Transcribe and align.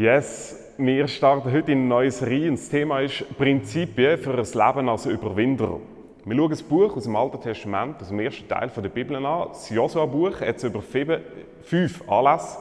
Yes, 0.00 0.56
wir 0.78 1.06
starten 1.08 1.52
heute 1.52 1.72
in 1.72 1.80
eine 1.80 1.88
neue 1.88 2.10
Serie 2.10 2.48
und 2.48 2.58
das 2.58 2.70
Thema 2.70 3.00
ist 3.00 3.22
Prinzipien 3.36 4.16
für 4.16 4.30
ein 4.30 4.38
Leben 4.38 4.88
als 4.88 5.04
Überwinder. 5.04 5.78
Wir 6.24 6.36
schauen 6.38 6.52
ein 6.52 6.64
Buch 6.70 6.96
aus 6.96 7.02
dem 7.02 7.16
Alten 7.16 7.38
Testament, 7.38 8.00
aus 8.00 8.08
dem 8.08 8.18
ersten 8.18 8.48
Teil 8.48 8.70
der 8.74 8.88
Bibel 8.88 9.14
an, 9.16 9.48
das 9.50 9.68
Josua-Buch, 9.68 10.40
jetzt 10.40 10.62
über 10.62 10.80
fünf 10.80 12.10
Anlässe. 12.10 12.60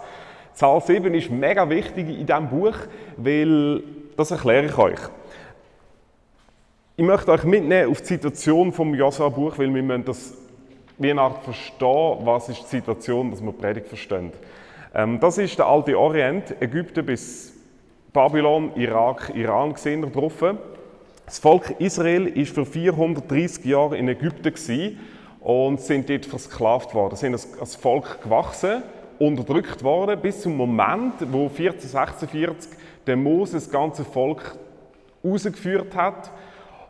Zahl 0.52 0.82
7 0.82 1.14
ist 1.14 1.32
mega 1.32 1.70
wichtig 1.70 2.10
in 2.10 2.26
diesem 2.26 2.50
Buch, 2.50 2.76
weil 3.16 3.84
das 4.18 4.32
erkläre 4.32 4.66
ich 4.66 4.78
euch. 4.78 5.00
Ich 6.98 7.06
möchte 7.06 7.32
euch 7.32 7.46
mitnehmen 7.46 7.90
auf 7.90 8.02
die 8.02 8.08
Situation 8.08 8.74
vom 8.74 8.94
Josua-Buch, 8.94 9.58
weil 9.58 9.74
wir 9.74 9.82
müssen 9.82 10.04
das 10.04 10.34
wie 10.98 11.12
eine 11.12 11.22
Art 11.22 11.42
verstehen, 11.42 12.18
was 12.20 12.50
ist 12.50 12.64
die 12.64 12.76
Situation, 12.76 13.32
dass 13.32 13.42
wir 13.42 13.54
die 13.54 13.62
Predigt 13.62 13.88
verstehen. 13.88 14.34
Ähm, 14.94 15.20
das 15.20 15.38
ist 15.38 15.58
der 15.58 15.68
alte 15.68 15.98
Orient, 15.98 16.62
Ägypten 16.62 17.06
bis 17.06 17.54
Babylon, 18.12 18.72
Irak, 18.76 19.32
Iran 19.36 19.74
gesehen 19.74 20.12
drauf. 20.12 20.44
Das 21.26 21.38
Volk 21.38 21.76
Israel 21.80 22.26
ist 22.26 22.56
für 22.56 22.66
430 22.66 23.66
Jahre 23.66 23.98
in 23.98 24.08
Ägypten 24.08 24.52
gewesen 24.52 25.00
und 25.42 25.80
sind 25.80 26.10
dort 26.10 26.26
versklavt 26.26 26.96
worden. 26.96 27.16
Sie 27.16 27.32
sind 27.32 27.60
als 27.60 27.76
Volk 27.76 28.24
gewachsen, 28.24 28.82
unterdrückt 29.20 29.84
worden, 29.84 30.20
bis 30.20 30.42
zum 30.42 30.58
Moment, 30.58 31.14
wo 31.32 31.44
1446 31.44 32.72
der 33.06 33.16
Moses 33.16 33.66
das 33.66 33.72
ganze 33.72 34.04
Volk 34.04 34.58
rausgeführt 35.24 35.96
hat 35.96 36.32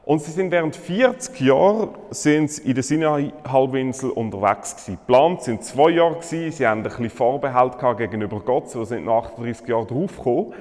und 0.09 0.23
sie 0.23 0.31
sind 0.31 0.49
während 0.49 0.75
40 0.75 1.39
Jahren 1.39 1.89
in 2.25 2.73
der 2.73 2.81
Sinai-Halbinsel 2.81 4.09
unterwegs 4.09 4.71
gewesen. 4.71 4.97
Geplant 5.05 5.43
sind 5.43 5.63
zwei 5.63 5.91
Jahre 5.91 6.15
gewesen. 6.15 6.51
Sie 6.51 6.65
haben 6.65 6.79
ein 6.79 6.83
bisschen 6.83 7.11
Vorbehalt 7.11 7.77
gegenüber 7.95 8.39
Gott, 8.39 8.71
so 8.71 8.83
sind 8.85 9.05
nach 9.05 9.25
38 9.25 9.67
Jahren 9.67 9.85
draufgekommen. 9.85 10.53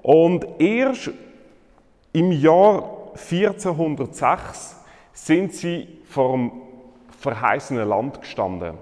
Und 0.00 0.46
erst 0.60 1.10
im 2.12 2.30
Jahr 2.30 3.10
1406 3.14 4.76
sind 5.12 5.52
sie 5.52 5.88
vor 6.08 6.30
dem 6.30 6.52
verheißenen 7.18 7.88
Land 7.88 8.20
gestanden. 8.20 8.74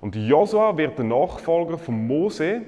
Und 0.00 0.14
Josua 0.14 0.76
wird 0.76 0.96
der 0.96 1.06
Nachfolger 1.06 1.76
von 1.76 2.06
Mose. 2.06 2.62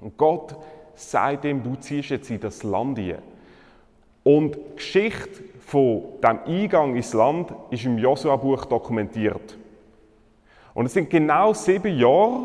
Und 0.00 0.16
Gott 0.16 0.56
sagt 0.94 1.44
ihm, 1.44 1.62
du 1.62 1.76
ziehst 1.76 2.08
jetzt 2.08 2.30
in 2.30 2.40
das 2.40 2.62
Land 2.62 2.98
hier. 2.98 3.18
Und 4.24 4.56
die 4.56 4.76
Geschichte 4.76 5.51
von 5.72 6.02
dem 6.22 6.38
Eingang 6.44 6.94
ins 6.94 7.14
Land 7.14 7.54
ist 7.70 7.86
im 7.86 7.96
Josua-Buch 7.96 8.66
dokumentiert. 8.66 9.56
Und 10.74 10.84
es 10.84 10.92
sind 10.92 11.08
genau 11.08 11.54
sieben 11.54 11.96
Jahre, 11.96 12.44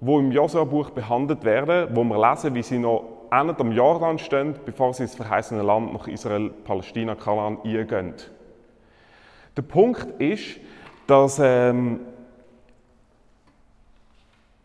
wo 0.00 0.20
im 0.20 0.30
Josua-Buch 0.30 0.90
behandelt 0.90 1.42
werden, 1.42 1.88
wo 1.96 2.04
wir 2.04 2.30
lesen, 2.30 2.54
wie 2.54 2.62
sie 2.62 2.78
noch 2.78 3.26
Ende 3.32 3.58
am 3.58 3.72
Jordan 3.72 4.20
stehen, 4.20 4.54
bevor 4.64 4.94
sie 4.94 5.02
ins 5.02 5.16
verheißene 5.16 5.62
Land 5.62 5.94
nach 5.94 6.06
Israel, 6.06 6.50
Palästina, 6.50 7.16
Kanaan 7.16 7.58
eingehen. 7.64 8.14
Der 9.56 9.62
Punkt 9.62 10.06
ist, 10.20 10.60
dass 11.08 11.40
ähm, 11.42 11.98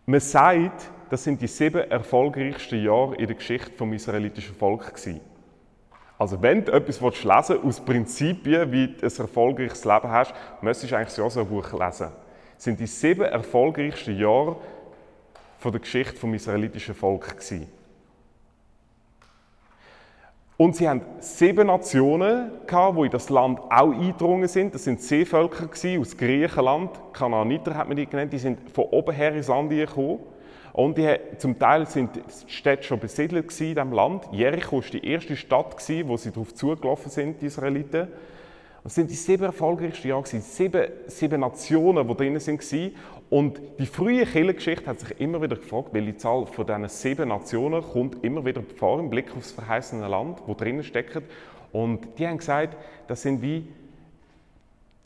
man 0.05 0.19
sagt, 0.19 0.91
das 1.09 1.23
sind 1.23 1.41
die 1.41 1.47
sieben 1.47 1.89
erfolgreichsten 1.89 2.83
Jahre 2.83 3.15
in 3.15 3.25
der 3.25 3.35
Geschichte 3.35 3.71
vom 3.75 3.93
israelitischen 3.93 4.53
Volk 4.53 4.93
gewesen. 4.93 5.21
Also 6.19 6.41
wenn 6.41 6.65
du 6.65 6.73
etwas 6.73 6.99
lesen 6.99 7.23
willst, 7.23 7.63
aus 7.63 7.79
Prinzipien, 7.79 8.69
wie 8.73 8.87
du 8.87 9.05
ein 9.05 9.17
erfolgreiches 9.17 9.85
Leben 9.85 10.09
hast, 10.09 10.33
müsstest 10.61 10.91
du 10.91 10.97
eigentlich 10.97 11.07
das 11.07 11.17
Josua-Buch 11.17 11.71
lesen. 11.71 12.09
Das 12.55 12.63
sind 12.65 12.77
die 12.77 12.87
sieben 12.87 13.21
erfolgreichsten 13.21 14.19
Jahre 14.19 14.57
von 15.59 15.71
der 15.71 15.79
Geschichte 15.79 16.17
vom 16.17 16.33
israelitischen 16.33 16.93
Volk 16.93 17.29
gewesen. 17.29 17.69
Und 20.57 20.75
sie 20.75 20.89
haben 20.89 21.01
sieben 21.19 21.67
Nationen 21.67 22.51
die 22.69 23.01
in 23.05 23.11
das 23.11 23.29
Land 23.29 23.61
auch 23.69 23.93
eingedrungen 23.93 24.49
sind. 24.49 24.75
Das 24.75 24.83
sind 24.83 25.01
Seevölker 25.01 25.69
aus 26.01 26.17
Griechenland, 26.17 26.99
Kanaaniter 27.13 27.75
hat 27.75 27.87
man 27.87 27.95
die 27.95 28.05
genannt. 28.05 28.33
Die 28.33 28.39
sind 28.39 28.69
von 28.71 28.83
oben 28.91 29.15
her 29.15 29.33
ins 29.33 29.47
Land 29.47 29.69
gekommen. 29.69 30.19
Und 30.79 30.97
die, 30.97 31.13
zum 31.37 31.59
Teil 31.59 31.85
sind 31.87 32.15
die 32.15 32.21
Städte 32.47 32.83
schon 32.83 33.01
besiedelt 33.01 33.51
in 33.59 33.75
diesem 33.75 33.91
Land. 33.91 34.29
Jericho 34.31 34.77
war 34.77 34.89
die 34.89 35.05
erste 35.05 35.35
Stadt, 35.35 35.75
wo 36.05 36.15
sie 36.15 36.31
darauf 36.31 36.53
zugelaufen 36.53 37.11
sind, 37.11 37.41
die 37.41 37.47
Israeliten. 37.47 38.07
Das 38.81 38.95
sind 38.95 39.09
die 39.09 39.15
sieben 39.15 39.43
erfolgreichsten 39.43 40.07
Jahre, 40.07 40.25
sieben, 40.25 40.87
sieben 41.07 41.41
Nationen, 41.41 42.07
die 42.07 42.15
drin 42.15 42.35
waren. 42.35 42.91
Und 43.29 43.61
die 43.77 43.85
frühe 43.85 44.25
Kirchengeschichte 44.25 44.85
hat 44.85 45.01
sich 45.01 45.19
immer 45.19 45.41
wieder 45.41 45.57
gefragt, 45.57 45.89
welche 45.91 46.15
Zahl 46.15 46.45
von 46.45 46.65
diesen 46.65 46.87
sieben 46.87 47.27
Nationen 47.27 47.81
kommt 47.81 48.23
immer 48.23 48.45
wieder 48.45 48.63
vor 48.77 49.01
im 49.01 49.09
Blick 49.09 49.31
auf 49.31 49.39
das 49.39 49.51
verheißene 49.51 50.07
Land, 50.07 50.43
wo 50.45 50.53
drinnen 50.53 50.85
steckt. 50.85 51.23
Und 51.73 52.07
die 52.17 52.25
haben 52.25 52.37
gesagt, 52.37 52.77
das 53.09 53.21
sind 53.21 53.41
wie 53.41 53.67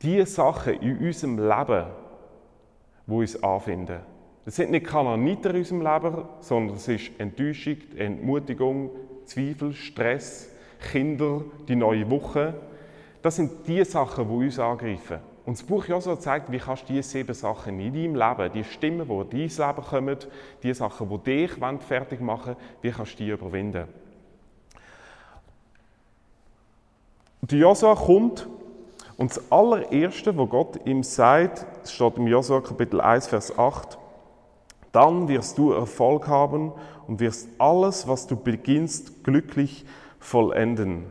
die 0.04 0.24
Sachen 0.28 0.76
in 0.76 1.00
unserem 1.00 1.40
Leben, 1.40 1.88
wo 3.08 3.22
uns 3.22 3.42
anfinden. 3.42 4.13
Das 4.46 4.58
sind 4.58 4.72
nicht 4.72 4.86
Kananiter 4.86 5.52
in 5.52 5.58
unserem 5.58 5.82
Leben, 5.82 6.26
sondern 6.42 6.76
es 6.76 6.88
ist 6.88 7.12
Enttäuschung, 7.18 7.78
Entmutigung, 7.96 8.90
Zweifel, 9.26 9.74
Stress, 9.74 10.50
Kinder, 10.92 11.44
die 11.68 11.76
neue 11.76 12.10
Woche. 12.10 12.54
Das 13.22 13.38
sind 13.38 13.66
die 13.68 13.84
Sachen, 13.86 14.28
die 14.28 14.46
uns 14.46 14.60
angreifen. 14.60 15.20
Und 15.46 15.58
das 15.58 15.64
Buch 15.64 15.86
Josua 15.86 16.20
zeigt, 16.20 16.52
wie 16.52 16.58
kannst 16.58 16.84
du 16.84 16.94
diese 16.94 17.10
sieben 17.10 17.34
Sachen 17.34 17.80
in 17.80 17.94
deinem 17.94 18.16
Leben, 18.16 18.54
die 18.54 18.64
Stimmen, 18.64 19.08
die 19.30 19.44
in 19.44 19.50
dein 19.50 19.68
Leben 19.68 19.88
kommen, 19.88 20.18
die 20.62 20.74
Sachen, 20.74 21.10
die 21.10 21.18
dich 21.20 21.52
fertig 21.86 22.22
machen 22.22 22.56
wie 22.82 22.92
kannst 22.92 23.20
du 23.20 23.24
die 23.24 23.30
überwinden. 23.30 23.88
Und 27.42 27.52
Josua 27.52 27.96
kommt 27.96 28.48
und 29.18 29.32
das 29.32 29.52
allererste, 29.52 30.38
was 30.38 30.50
Gott 30.50 30.80
ihm 30.86 31.04
sagt, 31.04 31.66
steht 31.90 32.18
im 32.18 32.28
Josua 32.28 32.62
Kapitel 32.62 33.02
1, 33.02 33.28
Vers 33.28 33.58
8, 33.58 33.98
dann 34.94 35.28
wirst 35.28 35.58
du 35.58 35.74
Erfolg 35.74 36.30
haben 36.30 36.72
und 37.08 37.20
wirst 37.20 37.50
alles, 37.60 38.08
was 38.08 38.26
du 38.28 38.38
beginnst, 38.38 39.26
glücklich 39.26 39.86
vollenden. 40.20 41.04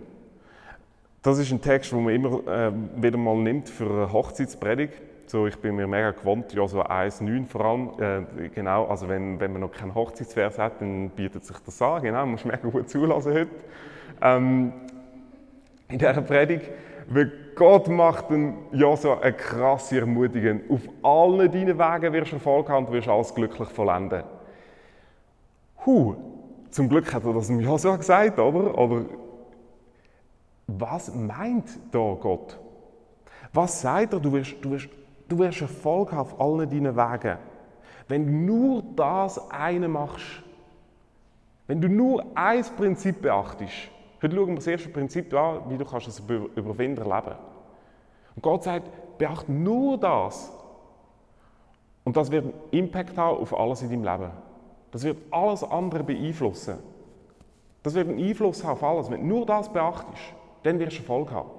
Das 1.23 1.39
ist 1.39 1.53
ein 1.53 1.61
Text, 1.61 1.93
den 1.93 2.05
man 2.05 2.15
immer 2.15 2.47
äh, 2.49 2.73
wieder 2.97 3.19
mal 3.19 3.37
nimmt 3.37 3.69
für 3.69 3.85
eine 3.85 4.13
Hochzeitspredigt. 4.13 4.95
So, 5.27 5.47
ich 5.47 5.57
bin 5.59 5.77
mir 5.77 5.87
mega 5.87 6.13
gewohnt, 6.13 6.53
ja 6.53 6.67
so 6.67 6.83
1,9 6.83 7.47
vor 7.47 7.65
allem. 7.65 7.91
Äh, 7.99 8.49
genau, 8.49 8.87
also 8.87 9.09
wenn, 9.09 9.39
wenn 9.39 9.53
man 9.53 9.61
noch 9.61 9.73
keinen 9.73 9.95
Hochzeitsvers 9.95 10.59
hat, 10.59 10.81
dann 10.81 11.11
bietet 11.11 11.45
sich 11.45 11.57
das 11.59 11.81
an. 11.83 12.03
Genau, 12.03 12.21
man 12.21 12.33
muss 12.33 12.45
mega 12.45 12.69
gut 12.69 12.89
zulassen 12.89 13.35
heute. 13.35 13.51
Ähm, 14.21 14.73
in 15.89 15.99
dieser 15.99 16.23
Predigt 16.23 16.71
weil 17.09 17.33
Gott 17.55 17.89
macht 17.89 18.27
ja 18.73 18.97
so 18.97 19.19
eine 19.19 19.33
krasse 19.33 20.01
Ermutigung. 20.01 20.61
Auf 20.69 20.81
allen 21.03 21.51
deinen 21.51 21.79
Wegen 21.79 22.13
wirst 22.13 22.33
du 22.33 22.37
Erfolg 22.37 22.69
haben 22.69 22.87
und 22.87 22.93
wirst 22.93 23.09
alles 23.09 23.35
glücklich 23.35 23.69
vollenden. 23.69 24.23
Huh, 25.85 26.15
zum 26.71 26.89
Glück 26.89 27.13
hat 27.13 27.25
er 27.25 27.35
das 27.35 27.51
im 27.51 27.61
Josua 27.61 27.97
gesagt, 27.97 28.39
oder? 28.39 28.79
Oder 28.79 29.05
was 30.67 31.15
meint 31.15 31.69
da 31.91 32.17
Gott? 32.21 32.59
Was 33.53 33.81
sagt 33.81 34.15
er? 34.15 34.21
Du 34.21 34.33
wirst, 34.33 34.55
du 34.63 34.71
wirst, 34.71 34.89
du 35.29 35.39
wirst 35.39 35.61
Erfolg 35.61 36.13
haben 36.13 36.21
auf 36.21 36.41
allen 36.41 36.71
deinen 36.71 36.97
Wegen. 36.97 37.39
Wenn 38.09 38.27
du 38.27 38.33
nur 38.33 38.83
das 38.97 39.51
eine 39.51 39.89
machst, 39.89 40.43
wenn 41.67 41.81
du 41.81 41.89
nur 41.89 42.25
ein 42.35 42.65
Prinzip 42.77 43.23
beachtest, 43.23 43.91
Heute 44.23 44.37
schauen 44.37 44.49
wir 44.49 44.55
das 44.55 44.67
erste 44.69 44.89
Prinzip 44.89 45.35
an, 45.35 45.63
wie 45.69 45.77
du 45.77 45.85
kannst 45.85 46.07
als 46.07 46.21
Überwinder 46.21 47.03
leben 47.03 47.37
Und 48.37 48.43
Gott 48.43 48.63
sagt, 48.63 49.19
beachte 49.19 49.51
nur 49.51 49.99
das. 49.99 50.53
Und 52.05 52.17
das 52.17 52.31
wird 52.31 52.45
einen 52.45 52.55
Impact 52.71 53.19
haben 53.19 53.39
auf 53.39 53.59
alles 53.59 53.83
in 53.83 53.91
deinem 53.91 54.05
Leben. 54.05 54.31
Das 54.93 55.03
wird 55.03 55.17
alles 55.33 55.65
andere 55.65 56.05
beeinflussen. 56.05 56.79
Das 57.83 57.95
wird 57.95 58.09
einen 58.09 58.21
Einfluss 58.21 58.63
haben 58.63 58.75
auf 58.75 58.85
alles. 58.85 59.11
Wenn 59.11 59.23
du 59.23 59.27
nur 59.27 59.45
das 59.45 59.73
beachtest, 59.73 60.35
dann 60.63 60.79
wirst 60.79 60.99
du 60.99 61.01
Erfolg 61.01 61.33
haben. 61.33 61.51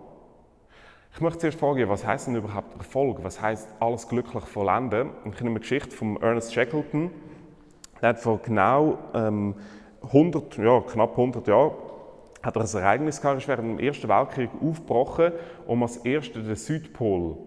Ich 1.14 1.20
möchte 1.20 1.40
zuerst 1.40 1.60
fragen, 1.60 1.90
was 1.90 2.06
heißt 2.08 2.28
denn 2.28 2.38
überhaupt 2.38 2.78
Erfolg? 2.78 3.20
Was 3.24 3.42
heißt 3.42 3.68
alles 3.82 4.08
glücklich 4.08 4.46
vollenden? 4.46 5.10
Ich 5.26 5.40
nehme 5.42 5.52
eine 5.52 5.60
Geschichte 5.60 5.94
von 5.94 6.16
Ernest 6.22 6.54
Shackleton. 6.54 7.12
Der 8.02 8.10
hat 8.10 8.20
vor 8.20 8.40
genau 8.40 8.98
ähm, 9.14 9.56
100, 10.02 10.58
ja, 10.58 10.80
knapp 10.80 11.12
100 11.12 11.48
Jahren 11.48 11.72
hat 12.44 12.58
er 12.58 12.62
ein 12.62 12.84
Ereignis 12.84 13.22
gehabt, 13.22 13.40
ist 13.40 13.48
während 13.48 13.80
dem 13.80 13.86
Ersten 13.86 14.10
Weltkrieg 14.10 14.50
aufgebrochen, 14.62 15.32
um 15.66 15.82
als 15.82 15.98
Erster 15.98 16.42
den 16.42 16.56
Südpol 16.56 17.38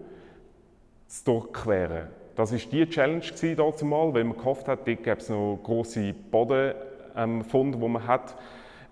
zu 1.05 1.23
durchqueren. 1.23 2.07
Das 2.35 2.51
war 2.51 2.59
die 2.59 2.89
Challenge 2.89 3.23
zumal, 3.75 4.13
weil 4.13 4.23
man 4.23 4.37
gehofft 4.37 4.67
hat, 4.67 4.87
dort 4.87 5.03
gäbe 5.03 5.17
es 5.17 5.29
noch 5.29 5.59
grosse 5.63 6.13
Bodenfunde, 6.13 6.75
ähm, 7.15 7.81
die 7.81 7.87
man 7.87 8.05
hat, 8.05 8.35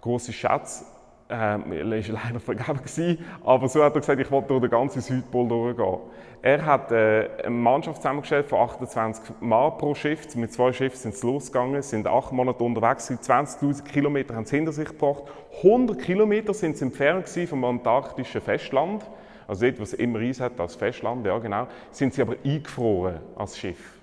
grosse 0.02 0.32
Schätze. 0.32 0.86
Ähm, 1.28 1.72
er 1.72 1.90
war 1.90 2.22
leider 2.24 2.40
vergeben, 2.40 3.18
aber 3.44 3.68
so 3.68 3.84
hat 3.84 3.96
er 3.96 4.00
gesagt, 4.00 4.22
ich 4.22 4.30
wollte 4.30 4.50
durch 4.50 4.62
den 4.62 4.70
ganzen 4.70 5.02
Südpol 5.02 5.48
durchgehen. 5.48 6.00
Er 6.44 6.64
hat 6.64 6.92
äh, 6.92 7.28
eine 7.40 7.50
Mannschaft 7.50 7.98
zusammengestellt 7.98 8.46
von 8.46 8.60
28 8.60 9.36
Mann 9.40 9.76
pro 9.80 9.96
Schiff. 9.96 10.36
Mit 10.36 10.54
zwei 10.54 10.72
Schiffen 10.72 10.98
sind 10.98 11.16
sie 11.16 11.26
losgegangen, 11.26 11.82
sind 11.82 12.06
acht 12.06 12.32
Monate 12.32 12.64
unterwegs, 12.64 13.10
20'000 13.10 13.84
Kilometer 13.84 14.36
haben 14.36 14.46
sie 14.46 14.58
hinter 14.58 14.72
sich 14.72 14.88
gebracht. 14.88 15.24
100 15.64 15.98
Kilometer 15.98 16.54
sind 16.54 16.78
sie 16.78 16.86
entfernt 16.86 17.28
vom 17.28 17.64
antarktischen 17.64 18.42
Festland, 18.42 19.04
also 19.48 19.66
dort, 19.66 19.80
was 19.80 19.94
immer 19.94 20.20
Eis 20.20 20.40
hat 20.40 20.60
als 20.60 20.76
Festland, 20.76 21.26
ja 21.26 21.40
genau, 21.40 21.68
sind 21.90 22.14
sie 22.14 22.22
aber 22.22 22.36
eingefroren 22.46 23.20
als 23.36 23.58
Schiff. 23.58 24.00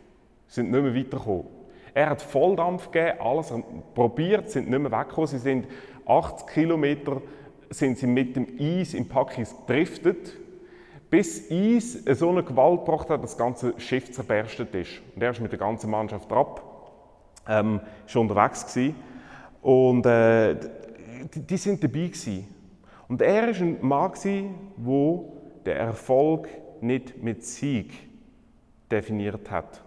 Sind 0.49 0.73
nicht 0.73 0.83
mehr 0.83 0.95
weitergekommen. 0.95 1.47
Er 1.95 2.11
hat 2.11 2.23
Volldampf 2.23 2.91
gegeben, 2.91 3.21
alles 3.21 3.53
probiert, 3.95 4.49
sind 4.51 4.71
nicht 4.71 4.79
mehr 4.79 4.91
weggekommen. 4.91 5.27
Sie 5.27 5.39
sind 5.39 5.67
80 6.07 6.47
Kilometer 6.47 7.23
sind 7.71 7.99
sie 7.99 8.07
mit 8.07 8.37
dem 8.37 8.47
Eis 8.59 8.95
im 8.95 9.09
Pakis 9.09 9.55
gedriftet, 9.67 10.37
bis 11.11 11.51
Eis 11.51 11.99
so 12.19 12.31
eine 12.31 12.43
Gewalt 12.43 12.85
gebracht 12.85 13.11
hat, 13.11 13.23
dass 13.23 13.33
das 13.33 13.39
ganze 13.39 13.75
Schiff 13.79 14.11
zerberstet 14.13 14.75
ist. 14.75 15.03
Und 15.15 15.23
er 15.23 15.31
ist 15.31 15.41
mit 15.41 15.53
der 15.53 15.59
ganzen 15.59 15.91
Mannschaft 15.91 16.31
ab, 16.33 16.63
ähm, 17.49 17.81
ist 18.07 18.17
unterwegs 18.17 18.67
gewesen. 18.67 18.95
Und 19.61 20.07
äh, 20.07 20.57
die, 21.35 21.41
die, 21.41 21.57
sind 21.57 21.83
dabei 21.83 22.07
gewesen. 22.07 22.49
Und 23.09 23.23
er 23.23 23.49
ist 23.49 23.61
ein 23.61 23.79
Mann 23.81 24.13
gewesen, 24.13 24.55
wo 24.77 25.37
der 25.65 25.77
Erfolg 25.77 26.49
nicht 26.81 27.23
mit 27.23 27.45
Sieg 27.45 27.93
definiert 28.91 29.51
hat. 29.51 29.82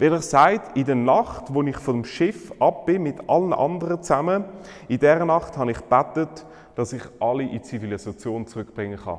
Wer 0.00 0.12
er 0.12 0.22
sagt, 0.22 0.78
in 0.78 0.86
der 0.86 0.94
Nacht, 0.94 1.52
wo 1.52 1.62
ich 1.62 1.76
vom 1.76 2.06
Schiff 2.06 2.54
ab 2.58 2.86
bin, 2.86 3.02
mit 3.02 3.28
allen 3.28 3.52
anderen 3.52 4.02
zusammen, 4.02 4.46
in 4.88 4.98
dieser 4.98 5.26
Nacht 5.26 5.58
habe 5.58 5.72
ich 5.72 5.76
gebetet, 5.76 6.46
dass 6.74 6.94
ich 6.94 7.02
alle 7.20 7.42
in 7.42 7.62
Zivilisation 7.62 8.46
zurückbringen 8.46 8.98
kann. 8.98 9.18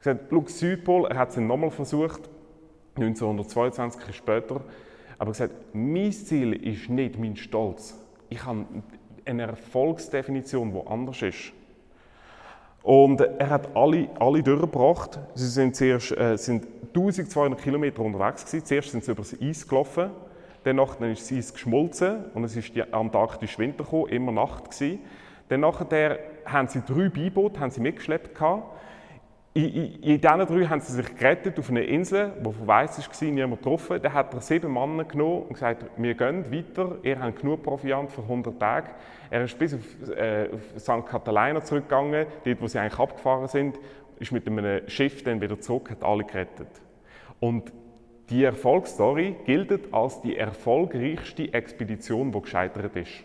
Er 0.00 0.04
sagt, 0.04 0.30
Lux 0.30 0.58
Südpol, 0.58 1.06
er 1.06 1.16
hat 1.16 1.30
es 1.30 1.38
nochmal 1.38 1.70
versucht, 1.70 2.28
1922 2.96 4.02
Jahre 4.02 4.12
später, 4.12 4.60
aber 5.18 5.30
er 5.30 5.34
sagt, 5.34 5.54
mein 5.72 6.12
Ziel 6.12 6.52
ist 6.52 6.90
nicht 6.90 7.18
mein 7.18 7.36
Stolz. 7.36 7.98
Ich 8.28 8.44
habe 8.44 8.66
eine 9.24 9.44
Erfolgsdefinition, 9.44 10.74
die 10.74 10.86
anders 10.86 11.22
ist. 11.22 11.54
Und 12.86 13.20
er 13.20 13.50
hat 13.50 13.74
alle, 13.74 14.08
alle 14.20 14.44
durchgebracht. 14.44 15.18
Sie 15.34 15.48
sind 15.48 15.74
zuerst 15.74 16.12
äh, 16.16 16.36
sind 16.36 16.68
1200 16.94 17.60
Kilometer 17.60 18.00
unterwegs 18.00 18.46
gewesen. 18.46 18.64
Zuerst 18.64 18.92
sind 18.92 19.02
sie 19.02 19.10
über 19.10 19.22
das 19.22 19.34
Eis 19.42 19.66
gelaufen, 19.66 20.10
danach 20.62 20.94
dann 20.94 21.10
ist 21.10 21.28
das 21.28 21.36
Eis 21.36 21.52
geschmolzen 21.52 22.26
und 22.32 22.44
es 22.44 22.54
ist 22.54 22.76
die 22.76 22.84
antarktische 22.84 23.58
Winter 23.58 23.82
gekommen, 23.82 24.06
immer 24.10 24.30
Nacht 24.30 24.70
gewesen. 24.70 25.00
Dann 25.48 25.60
nachher 25.62 26.20
haben 26.44 26.68
sie 26.68 26.80
drei 26.80 27.08
Beiboote 27.08 27.58
haben 27.58 27.72
sie 27.72 27.80
mitgeschleppt 27.80 28.36
gehabt. 28.36 28.62
In, 29.56 30.02
in, 30.02 30.20
diesen 30.20 30.20
drei 30.20 30.66
haben 30.66 30.80
sie 30.82 30.92
sich 30.92 31.16
gerettet 31.16 31.58
auf 31.58 31.70
einer 31.70 31.80
Insel, 31.80 32.30
die 32.44 32.52
verwaist 32.52 32.98
war, 32.98 33.28
niemand 33.30 33.62
getroffen. 33.62 34.02
Dann 34.02 34.12
hat 34.12 34.34
er 34.34 34.42
sieben 34.42 34.70
Männer 34.70 35.04
genommen 35.04 35.44
und 35.44 35.54
gesagt, 35.54 35.86
wir 35.96 36.12
gehen 36.12 36.52
weiter, 36.52 36.98
ihr 37.02 37.18
habt 37.18 37.40
genug 37.40 37.62
Proviant 37.62 38.12
für 38.12 38.20
100 38.20 38.60
Tage. 38.60 38.88
Er 39.30 39.44
ist 39.44 39.58
bis 39.58 39.72
auf, 39.72 40.10
äh, 40.14 40.50
auf 40.52 40.78
St. 40.78 41.06
Catalina 41.08 41.64
zurückgegangen, 41.64 42.26
dort, 42.44 42.60
wo 42.60 42.66
sie 42.66 42.78
eigentlich 42.78 42.98
abgefahren 42.98 43.48
sind, 43.48 43.78
ist 44.18 44.30
mit 44.30 44.46
einem 44.46 44.86
Schiff 44.90 45.24
dann 45.24 45.40
wieder 45.40 45.58
zurück, 45.58 45.90
hat 45.90 46.04
alle 46.04 46.24
gerettet. 46.24 46.68
Und 47.40 47.72
die 48.28 48.44
Erfolgsstory 48.44 49.36
gilt 49.46 49.72
als 49.90 50.20
die 50.20 50.36
erfolgreichste 50.36 51.54
Expedition, 51.54 52.30
die 52.30 52.42
gescheitert 52.42 52.94
ist. 52.94 53.24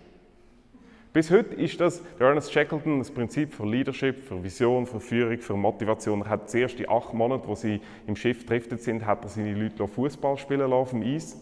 Bis 1.13 1.29
heute 1.29 1.55
ist 1.55 1.81
das 1.81 2.01
Ernest 2.19 2.53
Shackleton 2.53 2.99
das 2.99 3.11
Prinzip 3.11 3.53
für 3.53 3.65
Leadership, 3.65 4.25
für 4.25 4.41
Vision, 4.41 4.85
für 4.85 5.01
Führung, 5.01 5.39
für 5.39 5.57
Motivation. 5.57 6.21
Er 6.21 6.29
hat 6.29 6.53
die 6.53 6.87
acht 6.87 7.13
Monate, 7.13 7.49
wo 7.49 7.55
sie 7.55 7.81
im 8.07 8.15
Schiff 8.15 8.45
driftet 8.45 8.81
sind, 8.81 9.05
hat 9.05 9.21
er 9.25 9.27
seine 9.27 9.53
Leute 9.53 9.85
Fußball 9.89 10.37
spielen 10.37 10.61
lassen 10.61 10.73
auf 10.73 10.91
dem 10.91 11.03
Eis. 11.03 11.35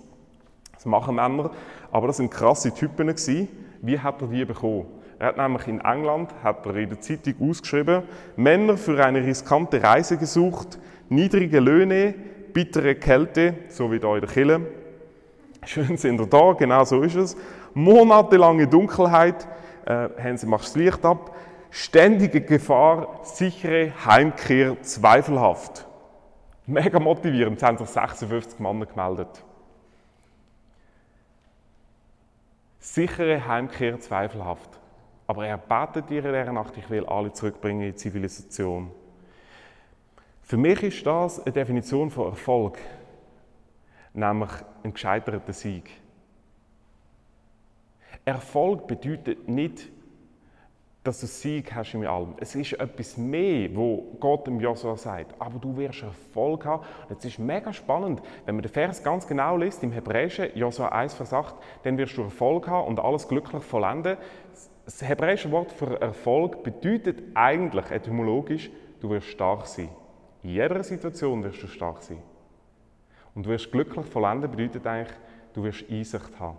Das 0.74 0.88
machen 0.88 1.18
Männer, 1.18 1.52
aber 1.92 2.08
das 2.08 2.18
sind 2.18 2.32
krasse 2.32 2.74
Typen 2.74 3.10
gewesen. 3.10 3.48
Wie 3.84 4.00
hat 4.00 4.20
er 4.24 4.30
die 4.30 4.44
bekommen? 4.44 4.88
Er 5.20 5.28
hat 5.28 5.38
nämlich 5.38 5.68
in 5.68 5.82
England, 5.82 6.34
hat 6.44 6.66
er 6.66 6.76
in 6.76 6.90
der 6.90 7.00
Zeitung 7.00 7.36
ausgeschrieben, 7.40 8.02
Männer 8.38 8.76
für 8.76 9.06
eine 9.06 9.24
riskante 9.24 9.84
Reise 9.84 10.18
gesucht, 10.18 10.80
niedrige 11.10 11.60
Löhne, 11.60 12.16
bittere 12.54 12.96
Kälte, 12.96 13.54
so 13.68 13.92
wie 13.92 14.00
da 14.00 14.16
in 14.16 14.22
der 14.22 14.30
Kille. 14.32 14.62
Schön 15.64 15.98
sind 15.98 16.18
wir 16.18 16.26
da, 16.26 16.54
genau 16.54 16.84
so 16.86 17.04
ist 17.04 17.16
es. 17.16 17.38
Monatelange 17.80 18.68
Dunkelheit, 18.68 19.48
äh, 19.86 20.10
Hänse, 20.18 20.48
machst 20.48 20.70
das 20.70 20.76
Licht 20.76 21.06
ab. 21.06 21.36
Ständige 21.72 22.42
Gefahr, 22.42 23.20
sichere 23.24 23.94
Heimkehr, 24.06 24.82
zweifelhaft. 24.82 25.88
Mega 26.66 27.00
motivierend, 27.00 27.58
es 27.58 27.64
haben 27.64 27.78
sich 27.78 27.88
56 27.88 28.60
Männer 28.60 28.86
gemeldet. 28.86 29.44
Sichere 32.80 33.48
Heimkehr, 33.48 34.00
zweifelhaft. 34.00 34.70
Aber 35.26 35.46
er 35.48 35.58
betet 35.58 36.12
ihr 36.12 36.26
in 36.26 36.34
dieser 36.34 36.52
Nacht, 36.52 36.76
ich 36.76 36.90
will 36.90 37.06
alle 37.06 37.32
zurückbringen 37.32 37.82
in 37.82 37.92
die 37.92 37.96
Zivilisation. 37.96 38.92
Für 40.42 40.58
mich 40.58 40.82
ist 40.84 41.06
das 41.06 41.40
eine 41.40 41.54
Definition 41.54 42.10
von 42.10 42.32
Erfolg, 42.32 42.80
nämlich 44.14 44.50
ein 44.84 44.92
gescheiterter 44.92 45.54
Sieg. 45.54 45.92
Erfolg 48.30 48.88
bedeutet 48.88 49.48
nicht, 49.48 49.90
dass 51.04 51.22
du 51.22 51.28
Sieg 51.28 51.74
hast 51.74 51.94
in 51.94 52.06
allem. 52.06 52.36
Es 52.40 52.56
ist 52.56 52.74
etwas 52.74 53.18
mehr, 53.18 53.74
wo 53.74 54.16
Gott 54.20 54.46
dem 54.46 54.60
Josua 54.60 54.98
sagt. 54.98 55.34
Aber 55.40 55.58
du 55.58 55.76
wirst 55.78 56.04
Erfolg 56.04 56.66
haben. 56.66 56.84
Und 57.08 57.18
es 57.18 57.26
ist 57.26 57.40
mega 57.40 57.72
spannend, 57.72 58.22
wenn 58.46 58.56
man 58.56 58.62
den 58.62 58.72
Vers 58.72 59.02
ganz 59.02 59.26
genau 59.26 59.58
liest, 59.58 59.82
im 59.84 59.92
Hebräischen, 59.92 60.50
Josua 60.56 60.90
1, 60.90 61.14
Vers 61.14 61.34
8, 61.34 61.56
dann 61.84 61.98
wirst 61.98 62.18
du 62.18 62.24
Erfolg 62.24 62.68
haben 62.68 62.88
und 62.88 63.00
alles 63.00 63.28
glücklich 63.28 63.64
vollenden. 63.64 64.18
Das 64.86 65.02
hebräische 65.02 65.50
Wort 65.52 65.72
für 65.72 66.00
Erfolg 66.02 66.64
bedeutet 66.64 67.24
eigentlich 67.34 67.90
etymologisch, 67.92 68.70
du 69.00 69.10
wirst 69.10 69.28
stark 69.28 69.66
sein. 69.68 69.90
In 70.44 70.52
jeder 70.52 70.84
Situation 70.84 71.44
wirst 71.44 71.64
du 71.64 71.68
stark 71.68 72.04
sein. 72.04 72.22
Und 73.34 73.46
du 73.46 73.50
wirst 73.50 73.72
glücklich 73.72 74.06
vollenden 74.06 74.52
bedeutet 74.52 74.86
eigentlich, 74.86 75.18
du 75.54 75.64
wirst 75.64 75.86
Einsicht 75.90 76.40
haben. 76.40 76.58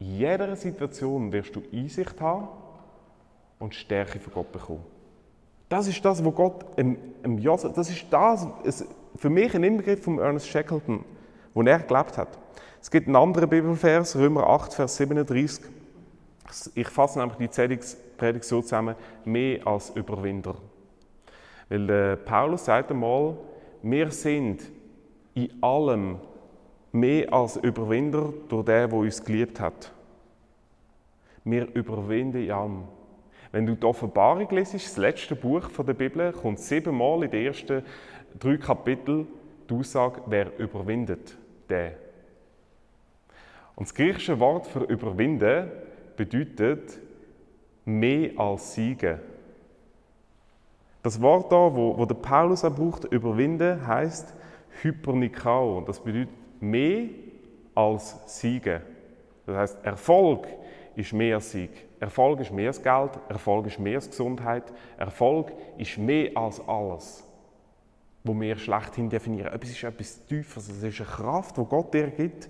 In 0.00 0.18
jeder 0.18 0.54
Situation 0.56 1.32
wirst 1.32 1.54
du 1.56 1.62
Einsicht 1.72 2.20
haben 2.20 2.48
und 3.58 3.74
Stärke 3.74 4.20
von 4.20 4.32
Gott 4.32 4.52
bekommen. 4.52 4.84
Das 5.68 5.86
ist 5.86 6.02
das, 6.04 6.24
was 6.24 6.34
Gott 6.34 6.64
im, 6.76 6.96
im 7.22 7.38
Josef, 7.38 7.72
das 7.74 7.90
ist 7.90 8.06
das, 8.10 8.46
für 9.16 9.30
mich 9.30 9.54
ein 9.54 9.64
Inbegriff 9.64 10.02
von 10.02 10.18
Ernest 10.18 10.48
Shackleton, 10.48 11.04
wo 11.52 11.62
er 11.62 11.80
gelebt 11.80 12.16
hat. 12.16 12.38
Es 12.80 12.90
gibt 12.90 13.06
einen 13.06 13.16
anderen 13.16 13.48
Bibelvers, 13.48 14.16
Römer 14.16 14.46
8, 14.46 14.74
Vers 14.74 14.96
37. 14.96 15.64
Ich 16.74 16.88
fasse 16.88 17.18
nämlich 17.18 17.36
die 17.36 17.78
Predigt 18.16 18.44
so 18.44 18.62
zusammen, 18.62 18.94
mehr 19.24 19.66
als 19.66 19.90
Überwinder. 19.90 20.54
Weil 21.68 21.90
äh, 21.90 22.16
Paulus 22.16 22.64
sagt 22.64 22.90
einmal, 22.90 23.36
wir 23.82 24.10
sind 24.10 24.62
in 25.34 25.62
allem 25.62 26.18
mehr 26.92 27.32
als 27.32 27.56
Überwinder 27.56 28.32
durch 28.48 28.64
den, 28.64 28.90
der 28.90 28.92
uns 28.92 29.22
geliebt 29.22 29.60
hat. 29.60 29.92
Wir 31.44 31.68
überwinden 31.74 32.42
in 32.42 32.50
allem. 32.50 32.84
Wenn 33.52 33.66
du 33.66 33.74
die 33.74 33.86
Offenbarung 33.86 34.48
liest, 34.50 34.74
das 34.74 34.96
letzte 34.96 35.34
Buch 35.34 35.68
der 35.70 35.94
Bibel, 35.94 36.32
kommt 36.32 36.58
siebenmal 36.58 37.24
in 37.24 37.30
den 37.30 37.46
ersten 37.46 37.82
drei 38.38 38.56
Kapiteln 38.58 39.26
die 39.68 39.74
Aussage, 39.74 40.22
wer 40.26 40.58
überwindet, 40.58 41.36
der. 41.68 41.92
Und 43.74 43.88
das 43.88 43.94
griechische 43.94 44.38
Wort 44.40 44.66
für 44.66 44.84
überwinden 44.84 45.70
bedeutet 46.16 46.98
mehr 47.84 48.38
als 48.38 48.74
siegen. 48.74 49.20
Das 51.02 51.20
Wort 51.22 51.52
da, 51.52 51.56
wo, 51.56 51.96
wo 51.96 52.04
der 52.04 52.16
Paulus 52.16 52.64
auch 52.64 52.74
braucht, 52.74 53.04
überwinden, 53.04 53.86
heißt 53.86 54.34
Hypernikao. 54.82 55.82
Das 55.86 56.00
bedeutet 56.00 56.28
mehr 56.60 57.08
als 57.74 58.16
siegen. 58.26 58.80
Das 59.46 59.56
heißt, 59.56 59.84
Erfolg 59.84 60.46
ist 60.94 61.12
mehr 61.12 61.40
Sieg. 61.40 61.70
Erfolg 62.00 62.40
ist 62.40 62.52
mehr 62.52 62.68
als 62.68 62.82
Geld, 62.82 63.10
Erfolg 63.28 63.66
ist 63.66 63.78
mehr 63.78 63.96
als 63.96 64.10
Gesundheit, 64.10 64.64
Erfolg 64.96 65.52
ist 65.78 65.98
mehr 65.98 66.36
als 66.36 66.60
alles, 66.68 67.24
wo 68.24 68.38
wir 68.38 68.56
schlechthin 68.56 69.08
definieren. 69.08 69.58
Es 69.60 69.70
ist 69.70 69.82
etwas 69.82 70.24
Tieferes, 70.26 70.68
es 70.68 70.82
ist 70.82 71.00
eine 71.00 71.08
Kraft, 71.08 71.56
die 71.56 71.64
Gott 71.64 71.94
dir 71.94 72.08
gibt 72.08 72.48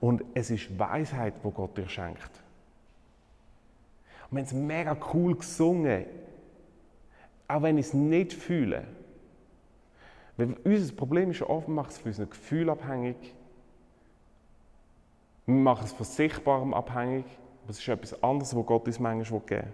und 0.00 0.24
es 0.34 0.50
ist 0.50 0.78
Weisheit, 0.78 1.34
die 1.44 1.50
Gott 1.50 1.76
dir 1.76 1.88
schenkt. 1.88 2.30
Und 4.30 4.36
wir 4.36 4.42
haben 4.42 4.46
es 4.46 4.52
mega 4.52 4.96
cool 5.14 5.36
gesungen, 5.36 6.04
auch 7.48 7.62
wenn 7.62 7.78
ich 7.78 7.86
es 7.86 7.94
nicht 7.94 8.32
fühle. 8.32 8.84
Weil 10.38 10.56
unser 10.64 10.94
Problem 10.94 11.32
ist 11.32 11.40
ja 11.40 11.50
oft, 11.50 11.68
macht 11.68 11.90
es 11.90 11.98
von 11.98 12.10
unseren 12.10 12.30
Gefühlen 12.30 12.70
abhängig. 12.70 13.16
Wir 15.44 15.54
machen 15.54 15.84
es 15.84 15.92
von 15.92 16.06
Sichtbarem 16.06 16.72
abhängig. 16.72 17.24
Aber 17.64 17.70
es 17.70 17.80
ist 17.80 17.88
etwas 17.88 18.22
anderes, 18.22 18.56
was 18.56 18.64
Gott 18.64 18.86
uns 18.86 18.98
manchmal 18.98 19.40
geben 19.40 19.62
will. 19.62 19.72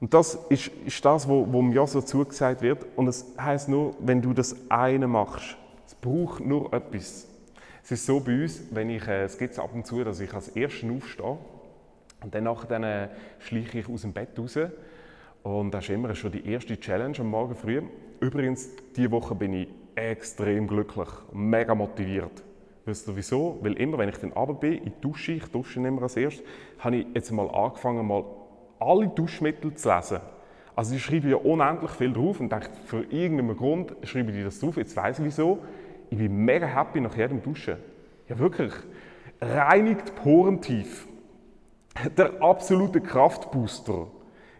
Und 0.00 0.14
das 0.14 0.34
ist, 0.48 0.70
ist 0.84 1.04
das, 1.04 1.26
wo 1.28 1.62
mir 1.62 1.86
so 1.86 2.00
zugesagt 2.00 2.62
wird. 2.62 2.86
Und 2.94 3.08
es 3.08 3.26
heißt 3.38 3.68
nur, 3.68 3.94
wenn 3.98 4.22
du 4.22 4.32
das 4.32 4.54
eine 4.68 5.08
machst. 5.08 5.56
Es 5.86 5.94
braucht 5.94 6.44
nur 6.44 6.72
etwas. 6.72 7.26
Es 7.82 7.90
ist 7.90 8.06
so 8.06 8.20
bei 8.20 8.42
uns, 8.42 8.62
wenn 8.70 8.88
ich, 8.88 9.06
äh, 9.08 9.24
es 9.24 9.36
gibt 9.36 9.58
ab 9.58 9.70
und 9.74 9.86
zu, 9.86 10.04
dass 10.04 10.20
ich 10.20 10.32
als 10.32 10.48
Erster 10.48 10.90
aufstehe 10.90 11.38
und 12.22 12.34
dann, 12.34 12.48
dann 12.68 12.84
äh, 12.84 13.08
schleiche 13.40 13.80
ich 13.80 13.88
aus 13.88 14.02
dem 14.02 14.12
Bett 14.12 14.38
raus. 14.38 14.58
Und 15.44 15.72
das 15.72 15.84
ist 15.84 15.90
immer 15.90 16.14
schon 16.14 16.32
die 16.32 16.50
erste 16.50 16.80
Challenge 16.80 17.18
am 17.20 17.28
Morgen 17.28 17.54
früh. 17.54 17.82
Übrigens, 18.18 18.70
diese 18.96 19.10
Woche 19.10 19.34
bin 19.34 19.52
ich 19.52 19.68
extrem 19.94 20.66
glücklich, 20.66 21.08
mega 21.34 21.74
motiviert. 21.74 22.42
Wisst 22.86 23.06
ihr 23.08 23.16
wieso? 23.16 23.58
Weil 23.60 23.74
immer, 23.74 23.98
wenn 23.98 24.08
ich 24.08 24.16
dann 24.16 24.32
runter 24.32 24.54
bin, 24.54 24.78
in 24.78 24.84
die 24.84 25.00
Dusche, 25.02 25.32
ich 25.32 25.44
dusche 25.44 25.80
immer 25.80 26.02
als 26.02 26.16
erstes, 26.16 26.44
habe 26.78 26.96
ich 26.96 27.06
jetzt 27.14 27.30
mal 27.30 27.48
angefangen, 27.50 28.06
mal 28.06 28.24
alle 28.80 29.08
Duschmittel 29.08 29.74
zu 29.74 29.94
lesen. 29.94 30.20
Also 30.74 30.94
ich 30.94 31.04
schreibe 31.04 31.28
ja 31.28 31.36
unendlich 31.36 31.90
viel 31.90 32.14
drauf 32.14 32.40
und 32.40 32.50
denke, 32.50 32.70
für 32.86 33.02
irgendeinen 33.02 33.54
Grund 33.54 33.94
schreibe 34.02 34.32
ich 34.32 34.44
das 34.44 34.58
drauf. 34.58 34.78
Jetzt 34.78 34.96
weiß 34.96 35.18
ich 35.18 35.26
wieso. 35.26 35.58
Ich 36.08 36.16
bin 36.16 36.34
mega 36.36 36.66
happy 36.66 37.02
nach 37.02 37.16
jedem 37.16 37.42
Duschen. 37.42 37.76
Ja 38.30 38.38
wirklich. 38.38 38.72
Reinigt 39.42 40.14
porentief. 40.16 41.06
Der 42.16 42.42
absolute 42.42 43.02
Kraftbooster. 43.02 44.06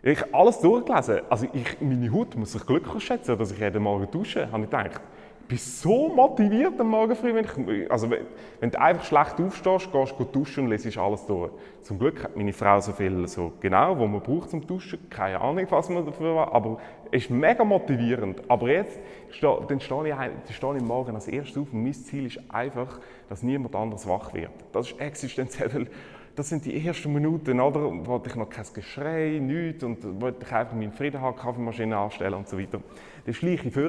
Ich 0.06 0.34
alles 0.34 0.60
durchgelesen. 0.60 1.22
Also 1.30 1.46
ich, 1.54 1.80
meine 1.80 2.12
Haut 2.12 2.36
muss 2.36 2.52
sich 2.52 2.66
glücklich 2.66 3.02
schätzen, 3.02 3.38
dass 3.38 3.52
ich 3.52 3.58
jeden 3.58 3.82
Morgen 3.82 4.10
dusche, 4.10 4.52
habe 4.52 4.64
ich 4.64 4.70
gedacht 4.70 5.00
bin 5.48 5.58
so 5.58 6.08
motiviert 6.08 6.80
am 6.80 6.88
Morgen 6.88 7.14
früh. 7.14 7.34
Wenn, 7.34 7.44
ich, 7.44 7.90
also 7.90 8.10
wenn, 8.10 8.70
du 8.70 8.80
einfach 8.80 9.04
schlecht 9.04 9.40
aufstehst, 9.40 9.92
gehst 9.92 10.14
du 10.18 10.24
duschen 10.24 10.64
und 10.64 10.70
lesest 10.70 10.98
alles 10.98 11.26
durch. 11.26 11.50
Zum 11.82 11.98
Glück 11.98 12.24
hat 12.24 12.36
meine 12.36 12.52
Frau 12.52 12.80
so 12.80 12.92
viel 12.92 13.26
so 13.28 13.52
genau, 13.60 13.98
was 13.98 14.08
man 14.08 14.20
braucht 14.20 14.50
zum 14.50 14.66
Duschen. 14.66 15.08
Keine 15.10 15.40
Ahnung, 15.40 15.66
was 15.68 15.88
man 15.88 16.06
dafür 16.06 16.34
war, 16.34 16.52
aber 16.52 16.78
es 17.10 17.24
ist 17.24 17.30
mega 17.30 17.64
motivierend. 17.64 18.42
Aber 18.48 18.68
jetzt 18.68 18.98
steh, 19.30 19.54
dann 19.68 19.80
stehe 19.80 20.08
ich, 20.08 20.14
dann 20.14 20.32
stehe 20.50 20.76
ich 20.76 20.82
morgen 20.82 21.14
als 21.14 21.28
erstes 21.28 21.58
auf 21.58 21.72
und 21.72 21.82
mein 21.82 21.92
Ziel 21.92 22.26
ist 22.26 22.40
einfach, 22.48 22.98
dass 23.28 23.42
niemand 23.42 23.74
anders 23.74 24.08
wach 24.08 24.32
wird. 24.32 24.52
Das 24.72 24.90
ist 24.90 25.00
existenziell. 25.00 25.88
Das 26.36 26.48
sind 26.48 26.64
die 26.64 26.84
ersten 26.84 27.12
Minuten, 27.12 27.60
oder? 27.60 27.80
Wo 27.80 28.20
ich 28.26 28.34
noch 28.34 28.50
kein 28.50 28.64
Geschrei, 28.74 29.38
nichts 29.40 29.84
und 29.84 30.20
wollte 30.20 30.44
ich 30.44 30.52
einfach 30.52 30.74
meinen 30.74 30.90
Frieden 30.90 31.20
haben, 31.20 31.36
Kaffeemaschine 31.36 31.96
anstellen 31.96 32.34
und 32.34 32.48
so 32.48 32.58
weiter. 32.58 32.80
Dann 33.24 33.34
schleiche 33.34 33.68
ich 33.68 33.74
vor, 33.74 33.88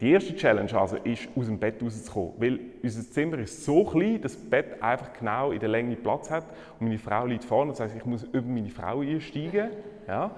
die 0.00 0.10
erste 0.10 0.36
Challenge 0.36 0.78
also 0.78 0.96
ist, 0.96 1.28
aus 1.34 1.46
dem 1.46 1.58
Bett 1.58 1.82
rauszukommen, 1.82 2.32
weil 2.38 2.60
unser 2.82 3.10
Zimmer 3.10 3.38
ist 3.38 3.64
so 3.64 3.84
klein, 3.84 4.20
dass 4.20 4.34
das 4.34 4.42
Bett 4.42 4.82
einfach 4.82 5.12
genau 5.14 5.52
in 5.52 5.60
der 5.60 5.68
Länge 5.70 5.96
Platz 5.96 6.30
hat 6.30 6.44
und 6.78 6.86
meine 6.86 6.98
Frau 6.98 7.24
liegt 7.24 7.44
vorne, 7.44 7.72
das 7.72 7.80
heißt, 7.80 7.96
ich 7.96 8.04
muss 8.04 8.24
über 8.24 8.46
meine 8.46 8.70
Frau 8.70 9.00
einsteigen. 9.00 9.70
Ja, 10.06 10.30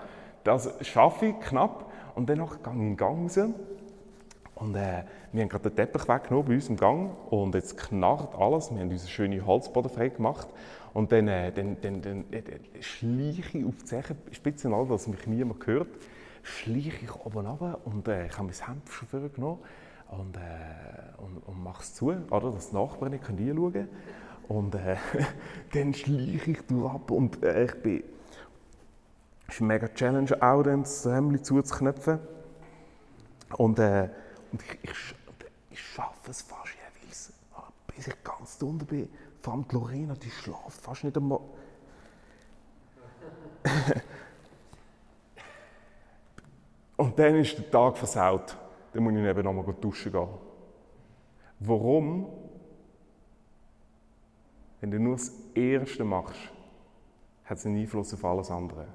das 0.45 0.69
schaffe 0.87 1.27
ich 1.27 1.41
knapp 1.41 1.93
und 2.15 2.29
dann 2.29 2.39
gehe 2.39 2.47
ich 2.47 2.73
in 2.73 2.79
den 2.81 2.97
Gang 2.97 3.25
raus 3.25 3.39
und 4.57 4.77
äh, 4.77 5.05
wir 5.33 5.43
haben 5.43 5.49
gerade 5.49 5.71
den 5.71 5.77
Teppich 5.77 6.09
weggenommen 6.09 6.47
bei 6.47 6.55
uns 6.55 6.69
im 6.69 6.77
Gang 6.77 7.11
und 7.31 7.55
jetzt 7.55 7.77
knarrt 7.77 8.35
alles. 8.39 8.71
Wir 8.71 8.81
haben 8.81 8.91
unseren 8.91 9.09
schönen 9.09 9.47
Holzboden 9.47 9.91
frei 9.91 10.09
gemacht 10.09 10.49
und 10.95 11.13
dann, 11.13 11.29
äh, 11.29 11.53
dann, 11.53 11.81
dann, 11.81 12.03
dann, 12.03 12.25
dann 12.31 12.45
schleiche 12.81 13.59
ich 13.59 13.65
auf 13.65 13.77
die 13.77 13.85
Zechenspitze, 13.85 14.71
dass 14.71 15.07
mich 15.07 15.27
niemand 15.27 15.67
hört 15.67 15.89
schleiche 16.43 17.05
ich 17.05 17.15
oben 17.15 17.47
runter 17.47 17.81
und 17.85 18.09
äh, 18.09 18.27
ich 18.27 18.37
habe 18.37 18.49
mein 18.49 18.67
Hemd 18.67 18.89
schon 18.89 19.09
vorgenommen 19.09 19.61
und, 20.09 20.37
äh, 20.37 20.41
und, 21.19 21.39
und 21.47 21.63
mache 21.63 21.83
es 21.83 21.95
zu, 21.95 22.07
oder, 22.09 22.51
dass 22.51 22.71
die 22.71 22.77
Nachbarn 22.77 23.13
nicht 23.13 23.29
reinschauen 23.29 23.73
können. 23.73 23.89
Und 24.49 24.75
äh, 24.75 24.97
dann 25.73 25.95
schleiche 25.95 26.51
ich 26.51 26.63
durch 26.67 26.93
ab 26.93 27.11
und 27.11 27.43
äh, 27.43 27.65
ich 27.65 27.75
bin... 27.83 28.05
Es 29.49 29.57
ist 29.57 29.61
eine 29.61 29.69
mega 29.69 29.89
Challenge, 29.89 30.43
auch 30.43 30.63
dann 30.63 30.83
das 30.83 31.05
Hemd 31.05 31.45
zuzuknöpfen. 31.45 32.19
Und, 33.57 33.79
äh, 33.79 34.09
und 34.51 34.63
ich, 34.63 34.79
ich, 34.91 35.15
ich 35.71 35.81
schaffe 35.81 36.31
es 36.31 36.43
fast 36.43 36.73
jeweils, 36.75 37.33
bis 37.95 38.07
ich 38.07 38.25
ganz 38.25 38.59
drunter 38.59 38.87
bin. 38.87 39.09
Vor 39.43 39.53
allem 39.55 39.67
die 39.69 39.75
Lorena, 39.75 40.15
die 40.15 40.31
schlaft 40.31 40.81
fast 40.81 41.03
nicht 41.03 41.17
einmal. 41.17 41.41
Und 46.97 47.19
dann 47.19 47.35
ist 47.37 47.59
der 47.59 47.69
Tag 47.71 47.99
versaut. 47.99 48.57
Dann 48.93 49.03
muss 49.03 49.13
ich 49.15 49.19
eben 49.19 49.43
nochmal 49.43 49.75
duschen 49.81 50.13
gehen. 50.13 50.29
Warum? 51.59 52.29
Wenn 54.81 54.93
du 54.93 55.01
nur 55.01 55.17
das 55.17 55.33
Erste 55.55 56.05
machst, 56.05 56.39
hat 57.45 57.59
es 57.59 57.67
einen 57.67 57.79
Einfluss 57.79 58.15
auf 58.15 58.25
alles 58.25 58.49
andere. 58.51 58.87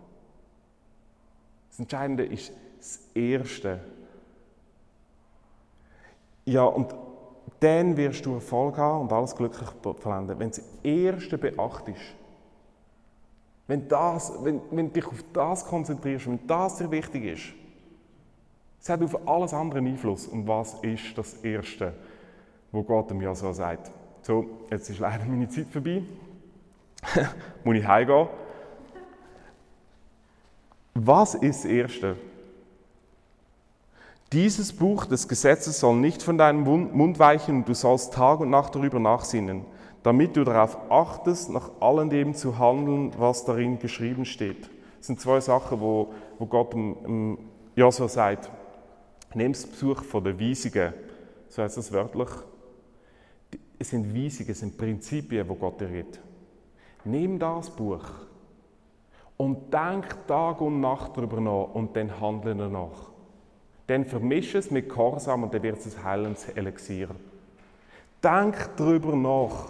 Das 1.69 1.79
Entscheidende 1.79 2.25
ist 2.25 2.53
das 2.77 2.99
Erste. 3.13 3.83
Ja, 6.45 6.63
und 6.63 6.95
dann 7.59 7.97
wirst 7.97 8.25
du 8.25 8.35
Erfolg 8.35 8.77
haben 8.77 9.01
und 9.01 9.13
alles 9.13 9.35
glücklich 9.35 9.69
verlenden, 9.99 10.39
wenn 10.39 10.51
du 10.51 10.57
das 10.57 10.63
Erste 10.83 11.37
beachtest. 11.37 12.15
Wenn, 13.67 13.87
das, 13.87 14.33
wenn, 14.43 14.61
wenn 14.71 14.87
du 14.87 14.93
dich 14.93 15.07
auf 15.07 15.23
das 15.33 15.65
konzentrierst, 15.65 16.27
wenn 16.27 16.39
das 16.47 16.77
dir 16.77 16.89
wichtig 16.89 17.25
ist, 17.25 17.53
es 18.81 18.89
hat 18.89 19.01
auf 19.01 19.27
alles 19.27 19.53
andere 19.53 19.79
Einfluss. 19.79 20.27
Und 20.27 20.47
was 20.47 20.75
ist 20.75 21.17
das 21.17 21.33
Erste, 21.43 21.93
wo 22.71 22.83
Gott 22.83 23.09
dem 23.09 23.21
Jasua 23.21 23.53
sagt? 23.53 23.91
So, 24.21 24.45
jetzt 24.69 24.89
ist 24.89 24.99
leider 24.99 25.25
meine 25.25 25.49
Zeit 25.49 25.67
vorbei. 25.67 26.03
Muss 27.63 27.75
ich 27.75 27.85
heimgehen? 27.85 28.27
Was 30.93 31.35
ist 31.35 31.63
das 31.63 31.71
Erste? 31.71 32.15
Dieses 34.33 34.73
Buch 34.73 35.05
des 35.05 35.29
Gesetzes 35.29 35.79
soll 35.79 35.95
nicht 35.95 36.21
von 36.21 36.37
deinem 36.37 36.63
Mund 36.63 37.17
weichen 37.17 37.57
und 37.57 37.69
du 37.69 37.73
sollst 37.73 38.13
Tag 38.13 38.41
und 38.41 38.49
Nacht 38.49 38.75
darüber 38.75 38.99
nachsinnen, 38.99 39.63
damit 40.03 40.35
du 40.35 40.43
darauf 40.43 40.77
achtest, 40.91 41.49
nach 41.49 41.71
allem 41.79 42.09
dem 42.09 42.33
zu 42.33 42.59
handeln, 42.59 43.13
was 43.17 43.45
darin 43.45 43.79
geschrieben 43.79 44.25
steht. 44.25 44.69
Das 44.97 45.07
sind 45.07 45.21
zwei 45.21 45.39
Sachen, 45.39 45.79
wo, 45.79 46.13
wo 46.39 46.45
Gott 46.45 46.73
dem 46.73 47.37
Josua 47.77 48.09
sagt. 48.09 48.51
Nimm 49.33 49.53
das 49.53 49.65
Besuch 49.65 50.03
von 50.03 50.25
den 50.25 50.37
Weisungen, 50.37 50.93
so 51.47 51.63
heißt 51.63 51.77
das 51.77 51.93
wörtlich. 51.93 52.29
Es 53.79 53.91
sind 53.91 54.13
Weisungen, 54.13 54.51
es 54.51 54.59
sind 54.59 54.77
Prinzipien, 54.77 55.47
wo 55.47 55.55
Gott 55.55 55.79
dir 55.79 55.87
gibt. 55.87 56.19
Nimm 57.05 57.39
das 57.39 57.69
Buch 57.69 58.03
und 59.37 59.73
denk 59.73 60.27
Tag 60.27 60.59
und 60.59 60.81
Nacht 60.81 61.15
darüber 61.15 61.39
nach 61.39 61.73
und 61.75 61.95
dann 61.95 62.19
handle 62.19 62.53
danach. 62.53 63.16
Dann 63.87 64.05
vermisch 64.05 64.55
es 64.55 64.69
mit 64.69 64.89
Gehorsam 64.89 65.43
und 65.43 65.53
dann 65.53 65.63
wird 65.63 65.77
es 65.77 65.97
ein 65.97 66.03
heilendes 66.03 66.49
Elixier. 66.49 67.09
Denk 68.23 68.69
darüber 68.75 69.15
nach. 69.15 69.69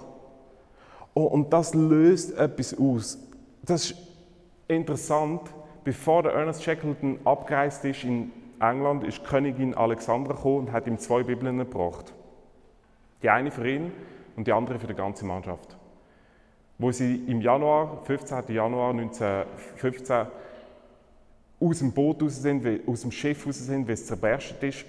Oh, 1.13 1.25
und 1.25 1.51
das 1.53 1.73
löst 1.73 2.37
etwas 2.37 2.77
aus. 2.77 3.19
Das 3.63 3.91
ist 3.91 3.97
interessant. 4.67 5.41
Bevor 5.83 6.23
der 6.23 6.33
Ernest 6.33 6.63
Shackleton 6.63 7.19
abgereist 7.23 7.85
ist 7.85 8.03
in 8.03 8.31
England 8.59 9.03
ist 9.03 9.23
Königin 9.23 9.75
Alexandra 9.75 10.33
gekommen 10.33 10.67
und 10.67 10.71
hat 10.71 10.87
ihm 10.87 10.97
zwei 10.97 11.23
Bibeln 11.23 11.59
gebracht. 11.59 12.13
Die 13.21 13.29
eine 13.29 13.51
für 13.51 13.69
ihn 13.69 13.91
und 14.35 14.47
die 14.47 14.51
andere 14.51 14.79
für 14.79 14.87
die 14.87 14.95
ganze 14.95 15.25
Mannschaft. 15.25 15.77
Wo 16.79 16.91
sie 16.91 17.23
im 17.27 17.41
Januar, 17.41 18.01
15. 18.03 18.43
Januar 18.49 18.91
1915, 18.91 20.27
aus 21.59 21.79
dem 21.79 21.91
Boot 21.91 22.21
raus 22.21 22.41
sind, 22.41 22.87
aus 22.87 23.01
dem 23.01 23.11
Schiff 23.11 23.45
raus 23.45 23.57
sind, 23.57 23.87
weil 23.87 23.93
es 23.93 24.05
zerberstet 24.05 24.63
ist, 24.63 24.85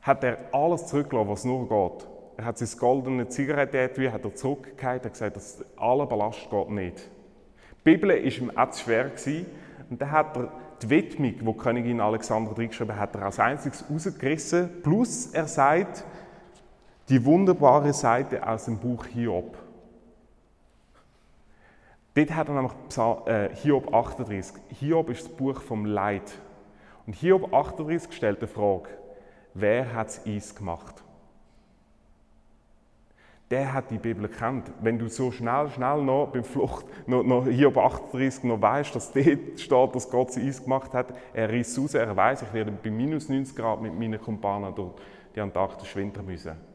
hat 0.00 0.24
er 0.24 0.38
alles 0.52 0.86
zurückgelassen, 0.86 1.30
was 1.30 1.44
nur 1.44 1.68
geht. 1.68 2.08
Er 2.36 2.44
hat 2.46 2.58
sein 2.58 2.68
goldene 2.78 3.28
Zigarettenetui 3.28 4.10
hat 4.10 4.24
er 4.24 4.34
zurückgehalten, 4.34 5.06
hat 5.06 5.12
gesagt, 5.12 5.36
dass 5.36 5.64
aller 5.76 6.06
Ballast 6.06 6.50
geht 6.50 6.70
nicht. 6.70 6.98
Die 6.98 7.84
Bibel 7.84 8.10
war 8.10 8.16
ihm 8.16 8.56
auch 8.56 8.70
zu 8.70 8.84
schwer 8.84 9.10
gewesen, 9.10 9.46
und 9.90 10.00
dann 10.00 10.10
hat 10.10 10.36
er 10.36 10.52
die 10.82 10.90
Widmung, 10.90 11.34
die 11.38 11.58
Königin 11.58 12.00
Alexandra 12.00 12.54
reingeschrieben 12.54 12.96
hat, 12.96 13.14
er 13.14 13.26
als 13.26 13.38
einziges 13.38 13.84
rausgerissen. 13.90 14.82
Plus 14.82 15.26
er 15.26 15.46
sagt, 15.46 16.04
die 17.08 17.24
wunderbare 17.24 17.92
Seite 17.92 18.46
aus 18.46 18.64
dem 18.64 18.78
Buch 18.78 19.06
Hiob. 19.06 19.56
Dort 22.14 22.34
hat 22.34 22.48
er 22.48 22.54
nämlich 22.54 22.72
äh, 23.26 23.54
Hiob 23.56 23.94
38. 23.94 24.54
Hiob 24.80 25.10
ist 25.10 25.24
das 25.24 25.32
Buch 25.32 25.60
vom 25.62 25.86
Leid. 25.86 26.30
Und 27.06 27.14
Hiob 27.14 27.52
38 27.52 28.12
stellt 28.12 28.42
die 28.42 28.46
Frage, 28.46 28.88
wer 29.54 29.94
hat 29.94 30.08
es 30.08 30.26
Eis 30.26 30.54
gemacht? 30.54 31.02
der 33.52 33.74
hat 33.74 33.90
die 33.90 33.98
Bibel 33.98 34.28
gekannt. 34.28 34.72
Wenn 34.80 34.98
du 34.98 35.08
so 35.08 35.30
schnell, 35.30 35.68
schnell 35.68 36.02
noch 36.02 36.28
beim 36.32 36.42
Flucht, 36.42 36.86
noch, 37.06 37.22
noch 37.22 37.46
auf 37.46 37.78
38 37.78 38.44
noch 38.44 38.62
weißt, 38.62 38.96
dass 38.96 39.12
dort 39.12 39.60
steht, 39.60 39.94
dass 39.94 40.10
Gott 40.10 40.32
sie 40.32 40.48
Eis 40.48 40.62
gemacht 40.62 40.94
hat, 40.94 41.08
er 41.34 41.50
riss 41.50 41.78
raus, 41.78 41.92
er 41.92 42.16
weiß, 42.16 42.42
ich 42.42 42.52
werde 42.54 42.72
bei 42.72 42.90
minus 42.90 43.28
90 43.28 43.54
Grad 43.54 43.82
mit 43.82 43.92
meinen 43.92 44.18
Kumpanen 44.18 44.74
durch 44.74 44.92
die 45.36 45.40
Antarktis 45.40 45.94
wintern 45.94 46.24
müssen. 46.24 46.71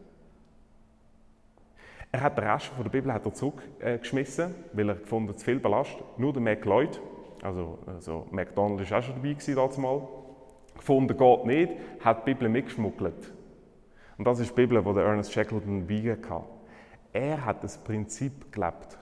Er 2.12 2.22
hat 2.22 2.38
den 2.38 2.46
Rest 2.46 2.68
von 2.68 2.84
der 2.84 2.90
Bibel 2.90 3.12
hat 3.12 3.26
er 3.26 3.34
zurückgeschmissen, 3.34 4.56
weil 4.74 4.90
er 4.90 4.96
gefunden 4.96 5.36
zu 5.38 5.44
viel 5.44 5.60
Ballast. 5.60 5.96
Nur 6.18 6.34
der 6.34 6.42
Mac 6.42 6.64
Lloyd, 6.66 7.00
also, 7.44 7.80
also 7.86 8.28
McDonald's 8.32 8.90
war 8.90 9.00
auch 9.00 9.04
schon 9.04 9.16
dabei 9.16 9.34
gewesen, 9.34 9.82
mal, 9.82 10.08
gefunden, 10.76 11.18
geht 11.18 11.46
nicht, 11.46 11.74
hat 12.04 12.26
die 12.26 12.34
Bibel 12.34 12.50
mitgeschmuggelt. 12.50 13.34
Und 14.18 14.26
das 14.26 14.40
ist 14.40 14.50
die 14.50 14.56
Bibel, 14.56 14.82
die 14.82 15.00
Ernest 15.00 15.32
Shackleton 15.32 15.88
dabei 15.88 16.18
hatte. 16.30 16.46
Er 17.14 17.46
hat 17.46 17.64
das 17.64 17.78
Prinzip 17.78 18.52
gelebt. 18.52 18.98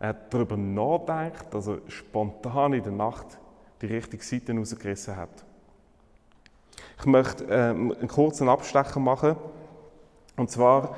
Er 0.00 0.10
hat 0.10 0.32
darüber 0.32 0.56
nachgedacht, 0.56 1.52
dass 1.52 1.66
er 1.66 1.78
spontan 1.88 2.72
in 2.72 2.82
der 2.82 2.92
Nacht 2.92 3.38
die 3.82 3.86
richtige 3.86 4.22
Seite 4.22 4.56
rausgerissen 4.56 5.16
hat. 5.16 5.44
Ich 6.98 7.06
möchte 7.06 7.44
ähm, 7.44 7.92
einen 7.98 8.08
kurzen 8.08 8.48
Abstecher 8.48 9.00
machen. 9.00 9.36
Und 10.38 10.48
zwar, 10.50 10.96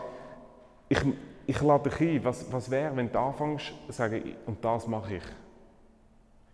ich, 0.90 1.00
ich 1.46 1.60
lade 1.62 1.88
dich 1.88 2.00
ein, 2.00 2.24
was, 2.24 2.52
was 2.52 2.70
wäre, 2.70 2.94
wenn 2.94 3.10
du 3.10 3.18
anfängst 3.18 3.72
zu 3.86 3.92
sagen, 3.92 4.36
und 4.44 4.62
das 4.62 4.86
mache 4.86 5.16
ich. 5.16 5.22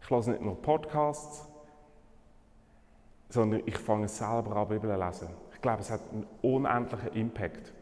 Ich 0.00 0.08
lasse 0.08 0.30
nicht 0.30 0.42
nur 0.42 0.54
Podcasts, 0.62 1.48
sondern 3.28 3.62
ich 3.66 3.76
fange 3.76 4.06
selber 4.06 4.54
an, 4.54 4.68
Bibel 4.68 4.88
zu 4.88 5.04
lesen. 5.04 5.28
Ich 5.52 5.60
glaube, 5.60 5.80
es 5.80 5.90
hat 5.90 6.00
einen 6.12 6.26
unendlichen 6.42 7.12
Impact. 7.14 7.72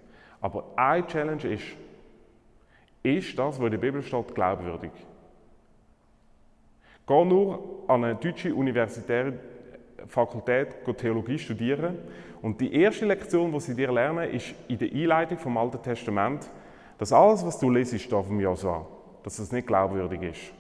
Aber 0.41 0.65
eine 0.75 1.07
Challenge 1.07 1.45
ist, 1.49 1.65
ist 3.03 3.39
das, 3.39 3.59
was 3.59 3.65
in 3.67 3.73
der 3.73 3.79
Bibel 3.79 4.03
steht, 4.03 4.35
glaubwürdig? 4.35 4.93
Geh 7.07 7.25
nur 7.27 7.85
an 7.89 8.05
eine 8.05 8.15
deutsche 8.15 8.55
universitäre 8.55 9.35
Fakultät 10.07 10.69
Theologie 10.97 11.39
studieren 11.39 11.99
und 12.43 12.61
die 12.61 12.75
erste 12.75 13.07
Lektion, 13.07 13.53
die 13.53 13.61
sie 13.61 13.75
dir 13.75 13.93
lernen, 13.93 14.31
ist 14.31 14.55
in 14.69 14.79
der 14.79 14.93
Einleitung 14.93 15.39
vom 15.39 15.57
Alten 15.57 15.83
Testament, 15.83 16.51
dass 16.99 17.13
alles, 17.13 17.45
was 17.45 17.59
du 17.59 17.71
lesest 17.71 18.11
da 18.13 18.23
vom 18.23 18.39
Josua, 18.39 18.87
dass 19.23 19.37
das 19.37 19.53
nicht 19.53 19.67
glaubwürdig 19.67 20.23
ist. 20.23 20.53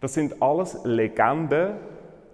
Das 0.00 0.14
sind 0.14 0.40
alles 0.40 0.78
Legenden 0.84 1.74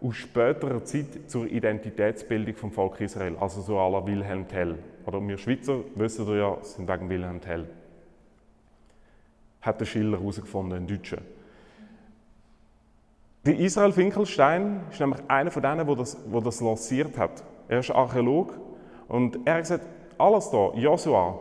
aus 0.03 0.17
späterer 0.17 0.85
Zeit 0.85 1.07
zur 1.31 1.47
Identitätsbildung 1.47 2.55
vom 2.55 2.71
Volk 2.71 3.01
Israel, 3.01 3.37
also 3.41 3.63
so 3.63 3.77
la 3.77 4.07
Wilhelm 4.07 4.47
Tell. 4.47 4.79
Oder 5.07 5.27
wir 5.27 5.39
Schweizer 5.39 5.81
wissen 5.95 6.27
ja, 6.37 6.59
sind 6.63 6.89
wegen 6.89 7.09
Wilhelm 7.09 7.41
Tell. 7.41 7.67
Hat 9.63 9.81
der 9.81 9.87
Schiller 9.87 10.19
herausgefunden, 10.19 10.79
ein 10.79 10.87
Deutscher. 10.87 11.19
Der 13.47 13.59
Israel 13.59 13.93
Finkelstein 13.93 14.81
ist 14.91 15.01
nämlich 15.01 15.21
einer 15.29 15.51
von 15.51 15.63
denen, 15.63 15.87
der 15.87 15.97
das, 15.97 16.17
der 16.25 16.41
das 16.41 16.63
lanciert 16.63 17.19
hat. 17.19 17.45
Er 17.69 17.81
ist 17.81 17.91
Archäolog 17.91 18.59
und 19.07 19.39
er 19.45 19.55
hat 19.55 19.63
gesagt, 19.63 19.87
alles 20.17 20.51
da, 20.51 20.73
Josua. 20.75 21.39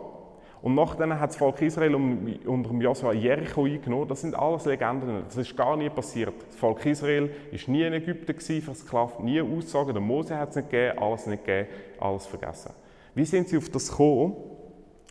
Und 0.60 0.74
nachdem 0.74 1.18
hat 1.18 1.30
das 1.30 1.36
Volk 1.36 1.62
Israel 1.62 1.94
unter 1.94 2.70
dem 2.70 2.80
Josua 2.80 3.12
Jericho 3.12 3.64
eingenommen. 3.64 4.08
Das 4.08 4.20
sind 4.22 4.34
alles 4.34 4.64
Legenden. 4.66 5.22
Das 5.26 5.36
ist 5.36 5.56
gar 5.56 5.76
nie 5.76 5.90
passiert. 5.90 6.34
Das 6.46 6.56
Volk 6.56 6.84
Israel 6.86 7.30
war 7.50 7.70
nie 7.70 7.82
in 7.82 7.92
Ägypten 7.94 8.62
versklavt, 8.62 9.20
nie 9.20 9.40
Aussagen. 9.40 9.92
Der 9.92 10.00
Mose 10.00 10.36
hat 10.38 10.50
es 10.50 10.56
nicht 10.56 10.70
gegeben, 10.70 10.98
alles 10.98 11.26
nicht 11.26 11.44
gegeben, 11.44 11.68
alles 12.00 12.26
vergessen. 12.26 12.72
Wie 13.14 13.24
sind 13.24 13.48
sie 13.48 13.56
auf 13.56 13.68
das 13.70 13.90
gekommen? 13.90 14.36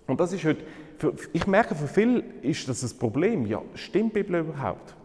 Und 0.08 0.20
das 0.20 0.34
ist 0.34 0.44
heute, 0.44 0.64
für, 0.98 1.14
ich 1.32 1.48
merke, 1.48 1.76
für 1.76 1.88
viele 1.88 2.24
ist 2.42 2.68
das 2.68 2.84
ein 2.84 3.00
Problem. 3.00 3.46
Ja, 3.46 3.62
stimmt 3.76 4.16
die 4.16 4.24
Bibel 4.24 4.42
überhaupt? 4.42 4.96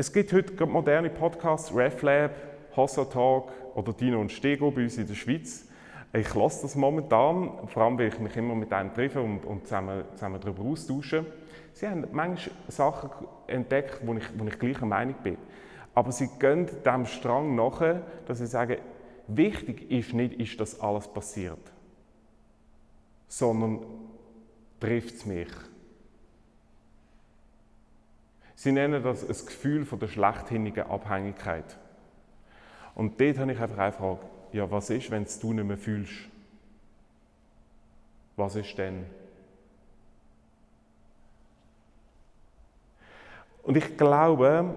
Es 0.00 0.10
gibt 0.10 0.32
heute 0.32 0.64
moderne 0.64 1.10
Podcasts, 1.10 1.76
RefLab, 1.76 2.30
Hossa 2.74 3.04
Talk 3.04 3.52
oder 3.74 3.92
Dino 3.92 4.18
und 4.18 4.32
Stego 4.32 4.70
bei 4.70 4.84
uns 4.84 4.96
in 4.96 5.06
der 5.06 5.12
Schweiz. 5.12 5.68
Ich 6.14 6.34
lasse 6.34 6.62
das 6.62 6.74
momentan, 6.74 7.68
vor 7.68 7.82
allem 7.82 7.98
weil 7.98 8.08
ich 8.08 8.18
mich 8.18 8.34
immer 8.34 8.54
mit 8.54 8.72
einem 8.72 8.94
treffe 8.94 9.20
und, 9.20 9.44
und 9.44 9.64
zusammen, 9.64 10.04
zusammen 10.14 10.40
darüber 10.40 10.62
austausche. 10.62 11.26
Sie 11.74 11.86
haben 11.86 12.06
manchmal 12.12 12.56
Sachen 12.68 13.10
entdeckt, 13.46 14.00
wo 14.02 14.14
ich, 14.14 14.24
wo 14.38 14.46
ich 14.46 14.58
gleicher 14.58 14.86
Meinung 14.86 15.16
bin. 15.22 15.36
Aber 15.94 16.12
sie 16.12 16.30
gehen 16.38 16.66
dem 16.82 17.04
Strang 17.04 17.54
nach, 17.54 17.82
dass 18.26 18.38
sie 18.38 18.46
sagen, 18.46 18.78
wichtig 19.26 19.90
ist 19.90 20.14
nicht, 20.14 20.32
ist, 20.40 20.58
dass 20.60 20.80
alles 20.80 21.08
passiert, 21.08 21.60
sondern 23.28 23.80
trifft 24.80 25.16
es 25.16 25.26
mich. 25.26 25.50
Sie 28.60 28.72
nennen 28.72 29.02
das 29.02 29.22
ein 29.22 29.46
Gefühl 29.46 29.86
von 29.86 29.98
der 30.00 30.08
schlechthinigen 30.08 30.82
Abhängigkeit. 30.82 31.78
Und 32.94 33.18
dort 33.18 33.38
habe 33.38 33.52
ich 33.52 33.58
einfach 33.58 33.78
eine 33.78 33.92
Frage. 33.92 34.20
Ja, 34.52 34.70
was 34.70 34.90
ist, 34.90 35.10
wenn 35.10 35.24
du 35.40 35.52
nicht 35.54 35.64
mehr 35.64 35.78
fühlst? 35.78 36.12
Was 38.36 38.56
ist 38.56 38.76
denn? 38.76 39.06
Und 43.62 43.78
ich 43.78 43.96
glaube, 43.96 44.76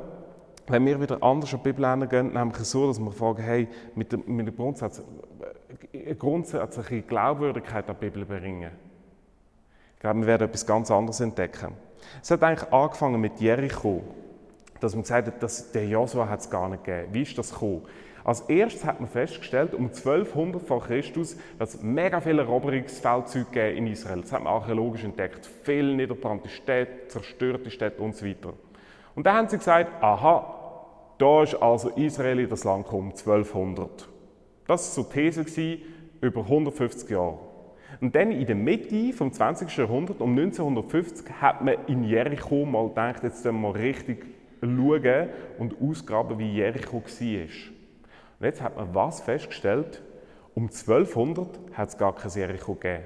wenn 0.67 0.85
wir 0.85 1.01
wieder 1.01 1.21
anders 1.21 1.53
an 1.53 1.59
die 1.61 1.73
Bibel 1.73 2.07
gehen, 2.07 2.31
nämlich 2.31 2.55
so, 2.59 2.87
dass 2.87 2.99
wir 2.99 3.11
fragen, 3.11 3.43
hey, 3.43 3.67
mit 3.95 4.13
der, 4.13 4.19
mit 4.19 4.47
der 4.47 4.53
Grundsatz, 4.53 5.03
äh, 5.91 6.15
grundsätzliche 6.15 7.01
Glaubwürdigkeit 7.01 7.89
an 7.89 7.97
die 7.99 8.05
Bibel 8.09 8.23
bringen. 8.23 8.71
Ich 9.95 9.99
glaube, 9.99 10.21
wir 10.21 10.27
werden 10.27 10.47
etwas 10.47 10.65
ganz 10.65 10.89
anderes 10.89 11.19
entdecken. 11.19 11.75
Es 12.21 12.31
hat 12.31 12.43
eigentlich 12.43 12.71
angefangen 12.71 13.19
mit 13.19 13.39
Jericho, 13.39 14.01
dass 14.79 14.93
man 14.93 15.03
gesagt 15.03 15.27
hat, 15.27 15.43
dass 15.43 15.71
der 15.71 15.87
Josua 15.87 16.27
hat 16.27 16.41
es 16.41 16.49
gar 16.49 16.69
nicht 16.69 16.83
gegeben. 16.83 17.13
Wie 17.13 17.21
ist 17.21 17.37
das 17.37 17.51
gekommen? 17.51 17.83
Als 18.23 18.41
erstes 18.41 18.85
hat 18.85 19.01
man 19.01 19.09
festgestellt, 19.09 19.73
um 19.73 19.87
1200 19.87 20.61
vor 20.61 20.81
Christus, 20.83 21.35
dass 21.59 21.75
es 21.75 21.83
mega 21.83 22.21
viele 22.21 22.43
Eroberungsfeldzüge 22.43 23.71
in 23.71 23.87
Israel. 23.87 24.21
Das 24.21 24.31
hat 24.31 24.43
man 24.43 24.53
archäologisch 24.53 25.03
entdeckt. 25.03 25.49
Viele 25.63 25.93
niederbrannte 25.93 26.47
Städte, 26.47 27.09
zerstörte 27.09 27.69
Städte 27.69 28.01
und 28.01 28.15
so 28.15 28.25
weiter. 28.25 28.53
Und 29.15 29.25
dann 29.25 29.35
haben 29.35 29.49
sie 29.49 29.57
gesagt, 29.57 30.01
aha, 30.01 30.53
da 31.17 31.43
ist 31.43 31.55
also 31.55 31.89
Israel 31.89 32.39
in 32.39 32.49
das 32.49 32.63
Land 32.63 32.85
gekommen, 32.85 33.11
1200. 33.11 34.07
Das 34.67 34.97
war 34.97 35.03
so 35.03 35.09
die 35.09 35.29
These 35.29 35.77
über 36.21 36.41
150 36.41 37.09
Jahre. 37.09 37.39
Und 38.01 38.15
dann 38.15 38.31
in 38.31 38.45
der 38.45 38.55
Mitte 38.55 39.13
vom 39.13 39.31
20. 39.31 39.75
Jahrhundert, 39.77 40.21
um 40.21 40.31
1950, 40.31 41.25
hat 41.41 41.63
man 41.63 41.75
in 41.87 42.03
Jericho 42.03 42.65
mal 42.65 42.89
gedacht, 42.89 43.23
jetzt 43.23 43.45
mal 43.45 43.71
richtig 43.71 44.25
schauen 44.61 45.29
und 45.57 45.75
ausgraben, 45.81 46.39
wie 46.39 46.53
Jericho 46.53 47.01
war. 47.01 47.41
Und 48.39 48.45
jetzt 48.45 48.61
hat 48.61 48.75
man 48.75 48.93
was 48.93 49.21
festgestellt? 49.21 50.01
Um 50.55 50.63
1200 50.63 51.47
hat 51.73 51.89
es 51.89 51.97
gar 51.97 52.15
kein 52.15 52.31
Jericho 52.31 52.75
gegeben. 52.75 53.03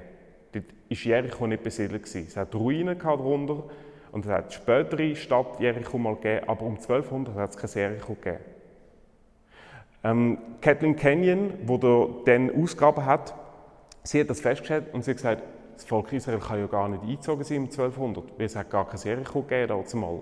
Dort 0.52 0.66
war 0.66 0.98
Jericho 0.98 1.48
nicht 1.48 1.64
besiedelt. 1.64 2.06
Es 2.06 2.36
hat 2.36 2.54
Ruinen 2.56 2.98
darunter 2.98 3.64
und 4.12 4.26
es 4.26 4.32
hat 4.32 4.54
spätere 4.54 5.16
Stadt 5.16 5.60
Jericho 5.60 5.98
mal 5.98 6.16
gegeben, 6.16 6.48
aber 6.48 6.64
um 6.64 6.76
1200 6.76 7.36
hat 7.36 7.50
es 7.52 7.58
kein 7.58 7.70
Jericho 7.74 8.16
gegeben. 8.16 8.44
Ähm, 10.04 10.38
Kathleen 10.62 10.96
Kenyon, 10.96 11.54
wo 11.66 11.78
der 11.78 12.08
dann 12.26 12.64
ausgegraben 12.64 13.06
hat, 13.06 13.34
Sie 14.08 14.22
hat 14.22 14.30
das 14.30 14.40
festgestellt 14.40 14.86
und 14.94 15.04
sie 15.04 15.12
hat 15.12 15.18
gesagt, 15.18 15.44
das 15.76 15.84
Volk 15.84 16.14
Israel 16.14 16.40
kann 16.40 16.60
ja 16.60 16.68
gar 16.68 16.88
nicht 16.88 17.04
eingezogen 17.04 17.44
sein 17.44 17.58
um 17.58 17.64
1200, 17.66 18.40
weil 18.40 18.46
es 18.46 18.56
hat 18.56 18.70
gar 18.70 18.88
kein 18.88 19.02
Jericho 19.02 19.42
gegeben 19.42 19.86
zumal. 19.86 20.22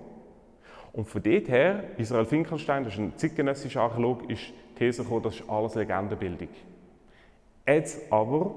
Und 0.91 1.08
von 1.08 1.21
dort 1.21 1.48
her, 1.50 1.84
Israel 1.98 2.26
Finkelstein, 2.26 2.84
das 2.84 2.93
ist 2.93 3.00
ein 3.00 3.13
zeitgenössischer 3.15 3.82
Archäolog, 3.82 4.28
ist 4.28 4.41
die 4.48 4.80
These 4.80 5.04
gekommen, 5.04 5.21
das 5.21 5.36
ist 5.36 5.48
alles 5.48 5.76
Legendenbildung. 5.76 6.48
Jetzt 7.67 8.12
aber 8.12 8.56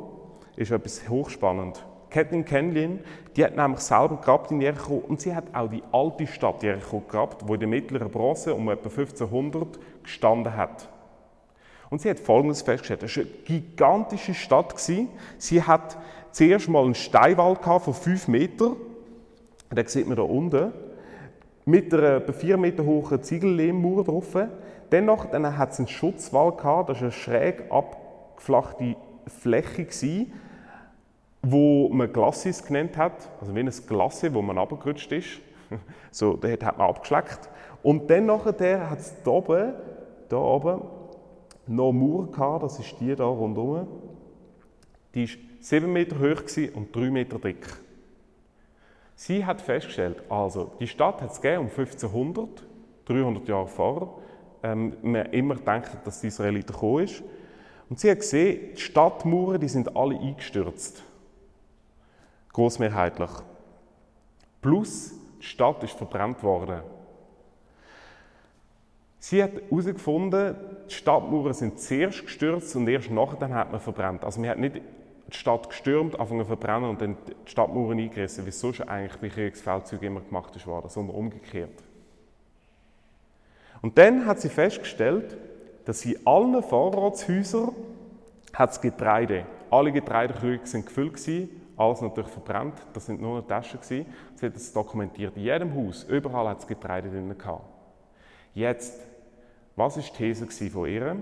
ist 0.57 0.71
etwas 0.71 1.07
hochspannend. 1.07 1.85
Kathleen 2.09 2.47
Kenlin, 2.47 3.01
die 3.37 3.45
hat 3.45 3.55
nämlich 3.55 3.81
selber 3.81 4.17
gegrabt 4.17 4.51
in 4.51 4.63
Jericho 4.63 4.95
und 4.95 5.21
sie 5.21 5.35
hat 5.35 5.55
auch 5.55 5.69
die 5.69 5.83
alte 5.93 6.27
Stadt 6.27 6.63
Jericho 6.63 7.01
gegrabt, 7.01 7.47
wo 7.47 7.53
in 7.53 7.61
der 7.61 7.69
mittleren 7.69 8.11
Bronze 8.11 8.55
um 8.55 8.71
etwa 8.71 8.89
1500 8.89 9.79
gestanden 10.03 10.57
hat. 10.57 10.89
Und 11.91 12.03
sie 12.03 12.11
hat 12.11 12.21
Folgendes 12.21 12.63
festgestellt. 12.63 13.03
Es 13.03 13.17
war 13.17 13.25
eine 13.25 13.33
gigantische 13.45 14.35
Stadt. 14.35 14.79
Sie 14.79 15.63
hat 15.63 15.97
zuerst 16.33 16.69
mal 16.69 16.85
einen 16.85 16.95
Steinwall 16.95 17.57
von 17.57 17.95
5 17.95 18.29
Metern. 18.29 18.77
Den 19.71 19.87
sieht 19.87 20.07
man 20.07 20.17
da 20.17 20.23
unten. 20.23 20.73
Mit 21.65 21.93
einer 21.93 22.17
etwa 22.17 22.33
4 22.33 22.57
Meter 22.57 22.85
hohen 22.85 23.23
Ziegellehmmauer 23.23 24.05
drauf. 24.05 24.37
Dennoch 24.91 25.27
dann 25.27 25.57
hat 25.57 25.73
es 25.73 25.79
einen 25.79 25.89
Schutzwall 25.89 26.53
gehabt. 26.53 26.91
Das 26.91 26.97
war 26.99 27.05
eine 27.05 27.13
schräg 27.13 27.71
abgeflachte 27.71 28.97
Fläche, 29.27 29.85
gewesen, 29.85 30.33
wo 31.43 31.89
man 31.91 32.13
Glasses 32.13 32.65
genannt 32.65 32.97
hat. 32.97 33.29
Also 33.41 33.55
wie 33.55 33.61
ein 33.61 33.73
Glasse, 33.87 34.33
wo 34.33 34.43
man 34.43 34.59
abgerutscht 34.59 35.13
ist. 35.13 35.41
So, 36.11 36.37
dort 36.37 36.65
hat 36.65 36.79
man 36.79 36.89
abgeschleckt. 36.89 37.51
Und 37.83 38.11
dann 38.11 38.31
hat 38.31 38.59
es 38.99 39.13
hier 39.23 39.33
oben, 39.33 39.75
hier 40.31 40.39
oben 40.39 40.81
noch 41.69 41.93
Mauer 41.93 42.31
gehabt, 42.31 42.63
das 42.63 42.79
ist 42.79 42.97
die 43.01 43.07
hier 43.07 43.21
rundherum. 43.21 43.87
Die 45.15 45.29
war 45.29 45.37
7 45.61 45.93
Meter 45.93 46.19
hoch 46.19 46.43
und 46.75 46.95
3 46.95 47.11
Meter 47.11 47.39
dick. 47.39 47.67
Sie 49.15 49.45
hat 49.45 49.61
festgestellt, 49.61 50.23
also 50.29 50.71
die 50.79 50.87
Stadt 50.87 51.21
hat 51.21 51.33
es 51.33 51.39
um 51.39 51.67
1500, 51.67 52.65
300 53.07 53.49
Jahre 53.49 53.67
vorher. 53.67 54.09
Ähm, 54.63 54.97
man 55.03 55.27
immer 55.27 55.57
gedacht, 55.57 55.99
dass 56.05 56.21
die 56.21 56.29
Israeliten 56.29 56.73
gekommen 56.73 57.05
ist. 57.05 57.23
Und 57.89 57.99
sie 57.99 58.11
hat 58.11 58.21
gesehen, 58.21 58.75
die 58.77 58.81
Stadtmauern 58.81 59.61
die 59.61 59.69
sind 59.69 59.97
alle 59.97 60.19
eingestürzt. 60.19 61.03
Großmehrheitlich. 62.53 63.31
Plus, 64.61 65.13
die 65.41 65.47
Stadt 65.47 65.83
ist 65.83 65.95
verbrannt 65.95 66.43
worden. 66.43 66.83
Sie 69.21 69.43
hat 69.43 69.53
herausgefunden, 69.69 70.55
die 70.89 70.95
Stadtmauern 70.95 71.53
sind 71.53 71.81
zuerst 71.81 72.25
gestürzt 72.25 72.75
und 72.77 72.89
erst 72.89 73.11
nachher 73.11 73.49
hat 73.51 73.73
man 73.73 73.81
verbrannt. 73.81 74.25
Also 74.25 74.41
man 74.41 74.51
hat 74.51 74.59
nicht 74.59 74.77
die 74.77 75.37
Stadt 75.37 75.69
gestürmt, 75.69 76.19
anfangen 76.19 76.43
zu 76.43 76.47
verbrennen 76.47 76.89
und 76.89 77.01
dann 77.01 77.17
die 77.27 77.51
Stadtmauern 77.51 77.99
eingerissen, 77.99 78.45
wie 78.45 78.51
es 78.51 78.61
sonst 78.61 78.81
eigentlich 78.83 79.17
bei 79.17 79.29
Kriegsfeldzügen 79.29 80.07
immer 80.07 80.21
gemacht 80.21 80.55
ist 80.57 80.67
worden, 80.67 80.89
sondern 80.89 81.17
umgekehrt. 81.17 81.83
Und 83.83 83.99
dann 83.99 84.27
hat 84.27 84.41
sie 84.41 84.49
festgestellt, 84.49 85.37
dass 85.85 86.05
in 86.05 86.27
allen 86.27 86.63
Vorratshäusern 86.63 87.73
hat 88.53 88.71
es 88.71 88.81
Getreide. 88.81 89.47
Alle 89.71 89.93
Getreidekrüge 89.93 90.67
sind 90.67 90.87
gefüllt 90.87 91.19
alles 91.77 92.01
natürlich 92.01 92.31
verbrannt. 92.31 92.75
Das 92.93 93.07
sind 93.07 93.21
nur 93.21 93.39
noch 93.39 93.47
Taschen. 93.47 93.79
Sie 93.83 94.05
hat 94.43 94.57
es 94.57 94.73
dokumentiert. 94.73 95.37
In 95.37 95.45
jedem 95.45 95.75
Haus, 95.75 96.05
überall 96.05 96.49
hat 96.49 96.59
es 96.59 96.67
Getreide 96.67 97.09
drin 97.09 97.39
gehabt. 97.39 97.78
Jetzt, 98.55 99.01
was 99.77 99.97
ist 99.97 100.19
die 100.19 100.33
These 100.33 100.71
von 100.71 100.89
ihr? 100.89 101.17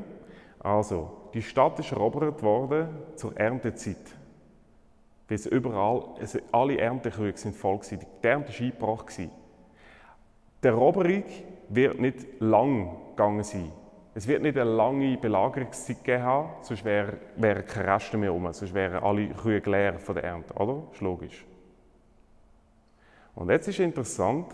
Also, 0.60 1.28
die 1.34 1.42
Stadt 1.42 1.78
ist 1.78 1.92
erobert 1.92 2.42
worden 2.42 2.88
zur 3.16 3.36
Erntezeit. 3.36 3.96
Weil 5.28 5.38
überall, 5.50 6.04
also 6.20 6.38
alle 6.52 6.78
Erntekrüge 6.78 7.36
sind 7.36 7.56
voll 7.56 7.78
gewesen. 7.78 8.00
Die 8.22 8.26
Ernte 8.26 8.52
war 8.52 8.60
eingebracht. 8.60 9.18
Die 9.18 10.66
Eroberung 10.66 11.24
wird 11.68 12.00
nicht 12.00 12.40
lang 12.40 12.96
gegangen 13.10 13.42
sein. 13.42 13.72
Es 14.14 14.26
wird 14.26 14.40
nicht 14.42 14.56
eine 14.56 14.70
lange 14.70 15.18
Belagerungszeit 15.18 16.02
geben 16.02 16.22
haben, 16.22 16.48
sonst 16.62 16.86
wären 16.86 17.18
wär 17.36 17.62
keine 17.62 17.94
Reste 17.94 18.16
mehr 18.16 18.32
um, 18.32 18.50
sonst 18.52 18.72
wären 18.72 19.04
alle 19.04 19.28
Krüge 19.28 19.70
leer 19.70 19.98
von 19.98 20.14
der 20.14 20.24
Ernte, 20.24 20.54
oder? 20.54 20.84
Das 20.86 20.94
ist 20.94 21.00
logisch. 21.02 21.44
Und 23.34 23.50
jetzt 23.50 23.68
ist 23.68 23.78
interessant, 23.78 24.46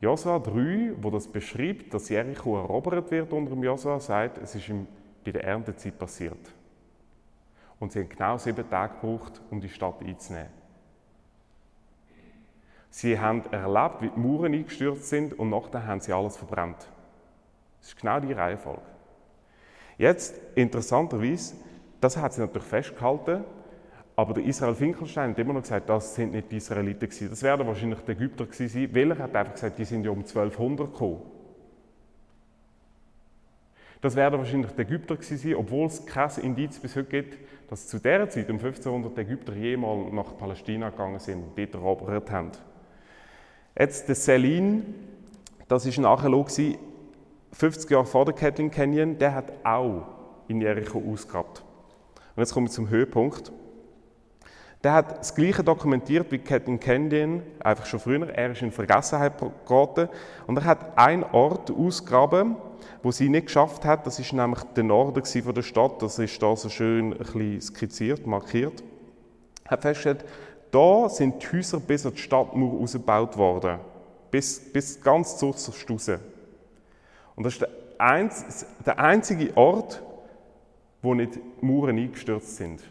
Josua 0.00 0.38
3, 0.38 0.94
wo 1.00 1.10
das 1.10 1.26
beschreibt, 1.26 1.92
dass 1.92 2.08
Jericho 2.08 2.56
erobert 2.56 3.10
wird 3.10 3.32
unter 3.32 3.50
dem 3.50 3.64
Josua, 3.64 3.98
sagt, 3.98 4.38
es 4.38 4.54
ist 4.54 4.70
bei 5.24 5.32
der 5.32 5.44
Erntezeit 5.44 5.98
passiert. 5.98 6.38
Und 7.80 7.92
sie 7.92 8.00
haben 8.00 8.08
genau 8.08 8.38
sieben 8.38 8.68
Tage 8.68 8.94
gebraucht, 8.94 9.40
um 9.50 9.60
die 9.60 9.68
Stadt 9.68 10.00
einzunehmen. 10.02 10.58
Sie 12.90 13.18
haben 13.18 13.44
erlebt, 13.52 14.02
wie 14.02 14.08
die 14.08 14.18
Mauern 14.18 14.54
eingestürzt 14.54 15.08
sind 15.08 15.38
und 15.38 15.50
nachher 15.50 15.86
haben 15.86 16.00
sie 16.00 16.12
alles 16.12 16.36
verbrannt. 16.36 16.88
Das 17.80 17.88
ist 17.88 18.00
genau 18.00 18.18
die 18.20 18.32
Reihenfolge. 18.32 18.82
Jetzt, 19.98 20.34
interessanterweise, 20.54 21.56
das 22.00 22.16
hat 22.16 22.32
sie 22.32 22.40
natürlich 22.40 22.66
festgehalten, 22.66 23.44
aber 24.18 24.34
der 24.34 24.44
Israel 24.46 24.74
Finkelstein 24.74 25.30
hat 25.30 25.38
immer 25.38 25.52
noch 25.52 25.62
gesagt, 25.62 25.88
das 25.88 26.16
sind 26.16 26.32
nicht 26.32 26.50
die 26.50 26.56
Israeliten 26.56 27.08
gewesen. 27.08 27.30
Das 27.30 27.40
werden 27.44 27.64
wahrscheinlich 27.68 28.00
die 28.00 28.10
Ägypter 28.10 28.46
gewesen 28.46 28.92
weil 28.92 29.12
er 29.12 29.18
hat 29.18 29.36
einfach 29.36 29.52
gesagt, 29.52 29.78
die 29.78 29.84
sind 29.84 30.04
ja 30.04 30.10
um 30.10 30.18
1200 30.18 30.92
gekommen. 30.92 31.22
Das 34.00 34.16
werden 34.16 34.40
wahrscheinlich 34.40 34.72
die 34.72 34.82
Ägypter 34.82 35.14
gewesen 35.14 35.54
obwohl 35.54 35.86
es 35.86 36.04
kein 36.04 36.30
Indiz 36.42 36.80
bis 36.80 36.96
heute 36.96 37.08
gibt, 37.08 37.38
dass 37.70 37.86
zu 37.86 38.00
dieser 38.00 38.28
Zeit, 38.28 38.50
um 38.50 38.56
1500, 38.56 39.16
die 39.16 39.20
Ägypter 39.20 39.54
jemals 39.54 40.12
nach 40.12 40.36
Palästina 40.36 40.90
gegangen 40.90 41.20
sind 41.20 41.40
und 41.40 41.56
dort 41.56 41.74
erobert 41.74 42.28
haben. 42.32 42.50
Jetzt 43.78 44.08
der 44.08 44.16
Selin, 44.16 44.96
das 45.68 45.86
war 45.86 45.96
ein 45.96 46.04
Archäolog, 46.04 46.50
50 47.52 47.88
Jahre 47.88 48.04
vor 48.04 48.24
der 48.24 48.34
Catlin 48.34 48.72
Canyon, 48.72 49.16
der 49.16 49.32
hat 49.32 49.52
auch 49.64 50.08
in 50.48 50.60
Jericho 50.60 51.00
ausgegrabt. 51.08 51.62
Und 52.34 52.40
jetzt 52.40 52.52
kommen 52.52 52.66
wir 52.66 52.72
zum 52.72 52.88
Höhepunkt. 52.88 53.52
Der 54.84 54.92
hat 54.92 55.18
das 55.18 55.34
Gleiche 55.34 55.64
dokumentiert 55.64 56.30
wie 56.30 56.38
Catlin 56.38 56.78
Canyon, 56.78 57.42
einfach 57.58 57.84
schon 57.86 57.98
früher. 57.98 58.28
Er 58.28 58.52
ist 58.52 58.62
in 58.62 58.70
Vergessenheit 58.70 59.32
geraten. 59.66 60.08
Und 60.46 60.56
er 60.56 60.64
hat 60.64 60.96
einen 60.96 61.24
Ort 61.24 61.70
ausgegraben, 61.70 62.56
wo 63.02 63.10
sie 63.10 63.28
nicht 63.28 63.46
geschafft 63.46 63.84
hat. 63.84 64.06
Das 64.06 64.20
ist 64.20 64.32
nämlich 64.32 64.62
der 64.76 64.84
Norden 64.84 65.24
von 65.24 65.54
der 65.54 65.62
Stadt. 65.62 66.00
Das 66.00 66.18
ist 66.20 66.40
da 66.40 66.54
so 66.54 66.68
schön 66.68 67.12
ein 67.12 67.18
bisschen 67.18 67.60
skizziert, 67.60 68.26
markiert. 68.26 68.84
Er 69.64 69.72
hat 69.72 69.82
festgestellt, 69.82 70.24
da 70.70 71.08
sind 71.08 71.42
die 71.42 71.56
Häuser 71.56 71.80
bis 71.80 72.06
an 72.06 72.12
die 72.14 72.20
Stadtmauer 72.20 72.80
ausgebaut 72.80 73.36
worden. 73.36 73.80
Bis, 74.30 74.60
bis 74.72 75.00
ganz 75.00 75.38
zur 75.38 75.54
Stusse. 75.54 76.20
Und 77.34 77.44
das 77.44 77.54
ist 77.54 77.62
der, 77.62 77.70
einz, 77.98 78.66
der 78.86 78.98
einzige 79.00 79.56
Ort, 79.56 80.02
wo 81.02 81.14
nicht 81.14 81.40
Mauern 81.62 81.98
eingestürzt 81.98 82.56
sind. 82.56 82.82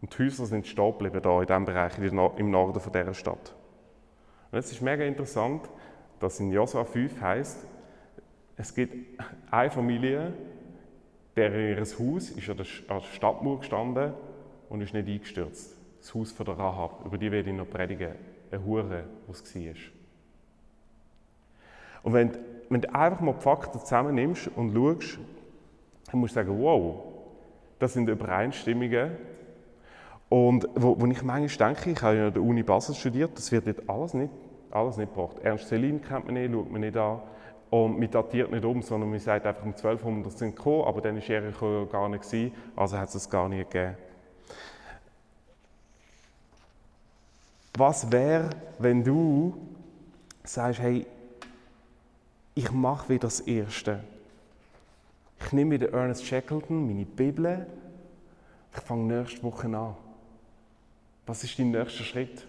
Und 0.00 0.16
die 0.16 0.24
Häuser 0.24 0.46
sind 0.46 0.66
stehen 0.66 0.92
geblieben, 0.92 1.20
da 1.22 1.40
in 1.40 1.46
diesem 1.46 1.64
Bereich, 1.64 1.98
im 1.98 2.50
Norden 2.50 2.80
von 2.80 2.92
dieser 2.92 3.14
Stadt. 3.14 3.54
Und 4.50 4.58
jetzt 4.58 4.72
ist 4.72 4.82
mega 4.82 5.04
interessant, 5.04 5.68
dass 6.20 6.40
in 6.40 6.52
Josua 6.52 6.84
5 6.84 7.20
heißt, 7.20 7.66
es 8.56 8.74
gibt 8.74 9.20
eine 9.50 9.70
Familie, 9.70 10.32
der 11.36 11.54
ihr 11.54 11.80
Haus 11.80 12.30
ist 12.30 12.48
an 12.48 12.56
der 12.56 12.64
Stadtmauer 12.64 13.58
gestanden 13.58 14.14
und 14.68 14.80
ist 14.80 14.94
nicht 14.94 15.08
eingestürzt. 15.08 15.76
Das 16.00 16.14
Haus 16.14 16.32
von 16.32 16.46
der 16.46 16.58
Rahab. 16.58 17.04
Über 17.04 17.18
die 17.18 17.30
werde 17.30 17.50
ich 17.50 17.56
noch 17.56 17.68
predigen. 17.68 18.12
Eine 18.50 18.64
Hure, 18.64 19.04
was 19.26 19.42
es 19.42 19.54
war. 19.54 19.74
Und 22.02 22.12
wenn, 22.12 22.30
wenn 22.70 22.80
du 22.80 22.94
einfach 22.94 23.20
mal 23.20 23.34
die 23.34 23.42
Fakten 23.42 23.80
zusammennimmst 23.80 24.48
und 24.54 24.72
schaust, 24.72 25.18
dann 26.10 26.20
musst 26.20 26.36
du 26.36 26.40
sagen, 26.40 26.58
wow, 26.58 27.02
das 27.78 27.92
sind 27.92 28.08
Übereinstimmungen. 28.08 29.10
Und 30.28 30.68
wo, 30.74 31.00
wo 31.00 31.06
ich 31.06 31.22
manchmal 31.22 31.74
denke, 31.74 31.90
ich 31.90 32.02
habe 32.02 32.16
ja 32.16 32.26
an 32.26 32.32
der 32.32 32.42
Uni 32.42 32.62
Basel 32.62 32.94
studiert, 32.94 33.36
das 33.36 33.52
wird 33.52 33.66
dort 33.66 33.88
alles 33.88 34.14
nicht, 34.14 34.32
alles 34.70 34.96
nicht 34.96 35.14
gebracht. 35.14 35.36
Ernst 35.42 35.68
Selin 35.68 36.02
kennt 36.02 36.26
man 36.26 36.34
nicht, 36.34 36.52
schaut 36.52 36.70
man 36.70 36.80
nicht 36.80 36.96
an. 36.96 37.20
Und 37.70 37.98
man 37.98 38.10
datiert 38.10 38.50
nicht 38.50 38.64
um, 38.64 38.82
sondern 38.82 39.10
man 39.10 39.18
sagt 39.18 39.44
einfach, 39.46 39.64
um 39.64 39.70
1200 39.70 40.38
sind 40.38 40.56
gekommen, 40.56 40.84
aber 40.84 41.00
dann 41.00 41.16
war 41.16 41.22
Jericho 41.22 41.86
gar 41.90 42.08
nicht, 42.08 42.22
gewesen, 42.22 42.52
also 42.76 42.96
hat 42.96 43.08
es 43.08 43.16
es 43.16 43.30
gar 43.30 43.48
nicht 43.48 43.70
gegeben. 43.70 43.96
Was 47.76 48.10
wäre, 48.10 48.50
wenn 48.78 49.04
du 49.04 49.54
sagst, 50.44 50.80
hey, 50.80 51.06
ich 52.54 52.70
mache 52.72 53.10
wieder 53.10 53.28
das 53.28 53.40
Erste. 53.40 54.00
Ich 55.44 55.52
nehme 55.52 55.72
wieder 55.72 55.92
Ernest 55.92 56.24
Shackleton, 56.24 56.86
meine 56.86 57.04
Bibel, 57.04 57.66
ich 58.74 58.80
fange 58.80 59.14
nächste 59.14 59.42
Woche 59.42 59.66
an. 59.66 59.94
Was 61.26 61.42
ist 61.42 61.58
dein 61.58 61.72
nächster 61.72 62.04
Schritt? 62.04 62.46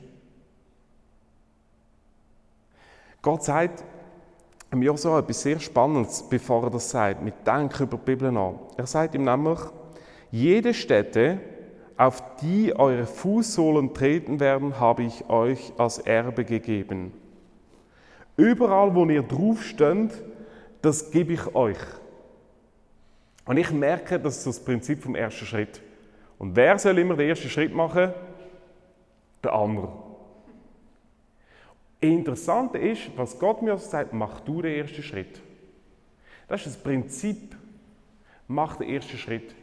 Gott 3.22 3.44
sagt 3.44 3.84
im 4.72 4.82
Josua 4.82 5.20
etwas 5.20 5.42
sehr 5.42 5.60
Spannendes, 5.60 6.24
bevor 6.30 6.64
er 6.66 6.70
das 6.70 6.90
sagt, 6.90 7.24
mit 7.24 7.46
Denken 7.46 7.84
über 7.84 7.98
die 7.98 8.06
Bibel 8.06 8.32
nach. 8.32 8.54
Er 8.78 8.86
sagt 8.86 9.16
ihm 9.16 9.24
nämlich, 9.24 9.60
jede 10.30 10.74
Stätte, 10.74 11.40
auf 11.96 12.22
die 12.42 12.78
eure 12.78 13.08
Fußsohlen 13.08 13.94
treten 13.94 14.40
werden, 14.40 14.80
habe 14.80 15.04
ich 15.04 15.28
euch 15.30 15.74
als 15.78 15.98
Erbe 15.98 16.46
gegeben. 16.46 17.12
Überall, 18.36 18.94
wo 18.94 19.06
ihr 19.06 19.24
drauf 19.24 19.64
steht, 19.64 20.24
das 20.84 21.10
gebe 21.10 21.34
ich 21.34 21.56
euch. 21.56 21.80
Und 23.46 23.58
ich 23.58 23.72
merke, 23.72 24.20
das 24.20 24.38
ist 24.38 24.48
das 24.48 24.60
Prinzip 24.60 25.02
vom 25.02 25.16
ersten 25.16 25.46
Schritt. 25.46 25.82
Und 26.38 26.56
wer 26.56 26.78
soll 26.78 27.00
immer 27.00 27.16
den 27.16 27.30
ersten 27.30 27.50
Schritt 27.50 27.74
machen? 27.74 28.14
Der 29.44 29.54
andere. 29.54 29.92
Interessant 32.00 32.76
ist, 32.76 33.10
was 33.16 33.40
Gott 33.40 33.62
mir 33.62 33.78
sagt, 33.78 34.14
mach 34.14 34.40
du 34.42 34.62
den 34.62 34.76
ersten 34.76 35.02
Schritt. 35.02 35.42
Das 36.48 36.66
ist 36.66 36.76
das 36.76 36.84
Prinzip. 36.84 37.56
Mach 38.48 38.78
den 38.78 38.90
ersten 38.90 39.18
Schritt. 39.18 39.56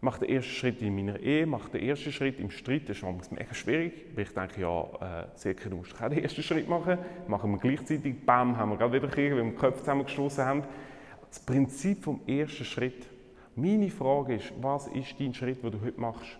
Mach 0.00 0.18
den 0.18 0.28
ersten 0.28 0.52
Schritt 0.52 0.80
in 0.80 0.94
meiner 0.94 1.18
Ehe, 1.18 1.44
mach 1.44 1.68
den 1.70 1.82
ersten 1.82 2.12
Schritt 2.12 2.38
im 2.38 2.50
Streit. 2.50 2.88
Das 2.88 2.98
ist 2.98 3.02
manchmal 3.02 3.40
mega 3.40 3.54
schwierig, 3.54 3.92
weil 4.14 4.24
ich 4.24 4.30
denke, 4.32 4.60
ja, 4.60 4.82
äh, 4.82 5.26
Silke, 5.34 5.70
du 5.70 5.76
musst 5.76 6.00
auch 6.00 6.08
den 6.08 6.22
ersten 6.22 6.42
Schritt 6.42 6.68
machen. 6.68 6.98
Machen 7.26 7.50
wir 7.50 7.58
gleichzeitig, 7.58 8.14
bam, 8.24 8.56
haben 8.56 8.70
wir 8.70 8.76
gerade 8.76 8.92
wieder 8.92 9.08
Krieg, 9.08 9.32
weil 9.32 9.38
wir 9.38 9.50
den 9.50 9.56
Köpfe 9.56 9.80
zusammengestoßen 9.80 10.44
haben. 10.44 10.62
Das 11.28 11.40
Prinzip 11.40 12.04
vom 12.04 12.20
ersten 12.28 12.64
Schritt. 12.64 13.06
Meine 13.56 13.90
Frage 13.90 14.36
ist, 14.36 14.52
was 14.60 14.86
ist 14.88 15.18
dein 15.18 15.34
Schritt, 15.34 15.64
den 15.64 15.72
du 15.72 15.80
heute 15.80 16.00
machst? 16.00 16.38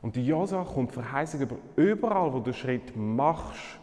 Und 0.00 0.16
die 0.16 0.26
Josa 0.26 0.62
kommt 0.62 0.92
Verheißung 0.92 1.40
über 1.40 1.56
überall, 1.76 2.32
wo 2.32 2.40
du 2.40 2.52
Schritt 2.52 2.96
machst, 2.96 3.80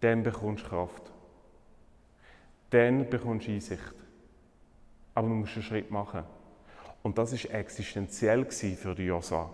dann 0.00 0.22
bekommst 0.22 0.64
du 0.64 0.68
Kraft. 0.68 1.12
Dann 2.70 3.08
bekommst 3.08 3.46
du 3.46 3.52
Einsicht. 3.52 3.94
Aber 5.14 5.28
du 5.28 5.34
musst 5.34 5.54
einen 5.54 5.62
Schritt 5.62 5.90
machen. 5.90 6.24
Und 7.02 7.18
das 7.18 7.32
ist 7.32 7.46
existenziell 7.46 8.44
für 8.50 8.94
die 8.94 9.04
Josa. 9.04 9.50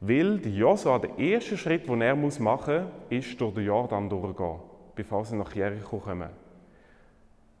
Weil 0.00 0.38
die 0.38 0.56
Josa, 0.56 0.98
der 0.98 1.18
erste 1.18 1.56
Schritt, 1.56 1.88
den 1.88 2.00
er 2.00 2.14
machen 2.14 2.84
muss, 2.84 2.92
ist 3.10 3.40
durch 3.40 3.54
den 3.54 3.66
Jordan 3.66 4.08
durchgehen, 4.08 4.60
bevor 4.94 5.24
sie 5.24 5.36
nach 5.36 5.54
Jericho 5.54 5.98
kommen. 5.98 6.30